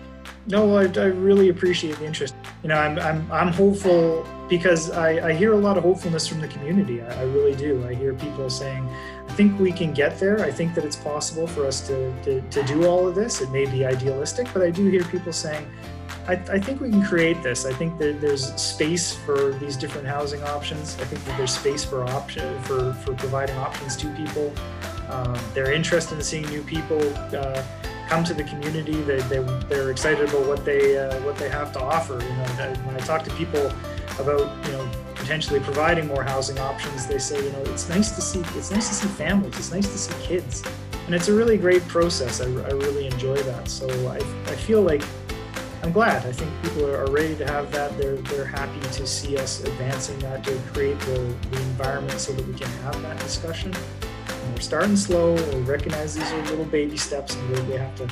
No, 0.47 0.75
I, 0.75 0.83
I 0.83 1.05
really 1.05 1.49
appreciate 1.49 1.97
the 1.97 2.05
interest. 2.05 2.33
You 2.63 2.69
know, 2.69 2.75
I'm, 2.75 2.97
I'm, 2.99 3.31
I'm 3.31 3.47
hopeful 3.49 4.27
because 4.49 4.89
I, 4.89 5.29
I 5.29 5.33
hear 5.33 5.53
a 5.53 5.57
lot 5.57 5.77
of 5.77 5.83
hopefulness 5.83 6.27
from 6.27 6.41
the 6.41 6.47
community. 6.47 7.01
I, 7.01 7.21
I 7.21 7.23
really 7.25 7.55
do. 7.55 7.85
I 7.87 7.93
hear 7.93 8.13
people 8.15 8.49
saying, 8.49 8.89
think 9.31 9.59
we 9.59 9.71
can 9.71 9.93
get 9.93 10.19
there. 10.19 10.43
I 10.43 10.51
think 10.51 10.75
that 10.75 10.85
it's 10.85 10.95
possible 10.95 11.47
for 11.47 11.65
us 11.65 11.85
to, 11.87 12.13
to, 12.23 12.41
to 12.41 12.63
do 12.63 12.85
all 12.85 13.07
of 13.07 13.15
this. 13.15 13.41
It 13.41 13.49
may 13.51 13.65
be 13.65 13.85
idealistic, 13.85 14.47
but 14.53 14.61
I 14.61 14.69
do 14.69 14.87
hear 14.87 15.03
people 15.05 15.33
saying, 15.33 15.65
I, 16.27 16.33
I, 16.33 16.59
think 16.59 16.81
we 16.81 16.89
can 16.89 17.03
create 17.03 17.41
this. 17.41 17.65
I 17.65 17.73
think 17.73 17.97
that 17.97 18.21
there's 18.21 18.53
space 18.61 19.13
for 19.13 19.53
these 19.53 19.75
different 19.75 20.07
housing 20.07 20.43
options. 20.43 20.95
I 21.01 21.05
think 21.05 21.23
that 21.25 21.37
there's 21.37 21.55
space 21.55 21.83
for 21.83 22.03
option 22.03 22.61
for, 22.61 22.93
for 22.93 23.13
providing 23.15 23.57
options 23.57 23.95
to 23.97 24.07
people. 24.13 24.53
Um, 25.09 25.37
they're 25.53 25.73
interested 25.73 26.15
in 26.15 26.23
seeing 26.23 26.45
new 26.49 26.61
people. 26.63 27.01
Uh, 27.35 27.63
come 28.07 28.23
to 28.25 28.33
the 28.33 28.43
community. 28.43 29.01
They, 29.03 29.21
they, 29.31 29.39
they're 29.69 29.89
excited 29.89 30.29
about 30.29 30.45
what 30.45 30.65
they, 30.65 30.97
uh, 30.97 31.17
what 31.21 31.37
they 31.37 31.47
have 31.47 31.71
to 31.73 31.79
offer. 31.79 32.15
You 32.21 32.35
know, 32.35 32.73
when 32.83 32.95
I 32.95 32.99
talk 32.99 33.23
to 33.23 33.31
people 33.35 33.71
about, 34.19 34.47
you 34.65 34.71
know, 34.73 34.80
potentially 35.31 35.61
providing 35.61 36.07
more 36.07 36.23
housing 36.23 36.59
options, 36.59 37.07
they 37.07 37.17
say, 37.17 37.41
you 37.41 37.49
know, 37.53 37.61
it's 37.67 37.87
nice 37.87 38.11
to 38.11 38.19
see, 38.21 38.41
it's 38.57 38.69
nice 38.69 38.89
to 38.89 38.95
see 38.95 39.07
families. 39.07 39.57
It's 39.57 39.71
nice 39.71 39.87
to 39.87 39.97
see 39.97 40.13
kids. 40.21 40.61
And 41.05 41.15
it's 41.15 41.29
a 41.29 41.33
really 41.33 41.55
great 41.55 41.87
process. 41.87 42.41
I, 42.41 42.47
I 42.47 42.71
really 42.71 43.07
enjoy 43.07 43.37
that. 43.37 43.69
So 43.69 43.87
I, 44.09 44.17
I 44.17 44.55
feel 44.55 44.81
like 44.81 45.01
I'm 45.83 45.93
glad. 45.93 46.25
I 46.25 46.33
think 46.33 46.51
people 46.61 46.85
are 46.85 47.09
ready 47.09 47.33
to 47.37 47.45
have 47.45 47.71
that. 47.71 47.97
They're 47.97 48.17
they're 48.17 48.43
happy 48.43 48.81
to 48.81 49.07
see 49.07 49.37
us 49.37 49.63
advancing 49.63 50.19
that 50.19 50.43
to 50.43 50.59
create 50.73 50.99
the, 50.99 51.33
the 51.49 51.61
environment 51.61 52.19
so 52.19 52.33
that 52.33 52.45
we 52.45 52.53
can 52.53 52.67
have 52.83 53.01
that 53.01 53.17
discussion 53.19 53.73
we're 54.53 54.59
starting 54.59 54.97
slow. 54.97 55.35
We 55.35 55.61
recognize 55.61 56.13
these 56.13 56.29
are 56.33 56.43
little 56.47 56.65
baby 56.65 56.97
steps, 56.97 57.35
and 57.35 57.49
we, 57.49 57.61
we 57.71 57.73
have 57.75 57.95
to 57.95 58.07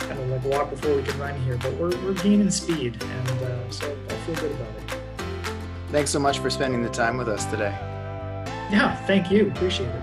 kind 0.00 0.18
of 0.18 0.28
like 0.30 0.44
walk 0.44 0.70
before 0.70 0.96
we 0.96 1.04
can 1.04 1.16
run 1.20 1.40
here. 1.42 1.58
But 1.62 1.74
we're, 1.74 1.96
we're 2.04 2.14
gaining 2.14 2.50
speed, 2.50 3.00
and 3.00 3.42
uh, 3.42 3.70
so 3.70 3.96
I 4.08 4.14
feel 4.14 4.34
good 4.34 4.50
about 4.50 4.74
it. 4.78 5.05
Thanks 5.90 6.10
so 6.10 6.18
much 6.18 6.40
for 6.40 6.50
spending 6.50 6.82
the 6.82 6.88
time 6.90 7.16
with 7.16 7.28
us 7.28 7.44
today. 7.46 7.74
Yeah, 8.70 8.96
thank 9.06 9.30
you. 9.30 9.48
Appreciate 9.48 9.88
it. 9.88 10.02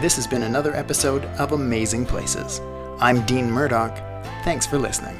This 0.00 0.16
has 0.16 0.26
been 0.26 0.42
another 0.42 0.74
episode 0.74 1.24
of 1.38 1.52
Amazing 1.52 2.06
Places. 2.06 2.60
I'm 3.00 3.24
Dean 3.24 3.50
Murdoch. 3.50 3.96
Thanks 4.44 4.66
for 4.66 4.78
listening. 4.78 5.18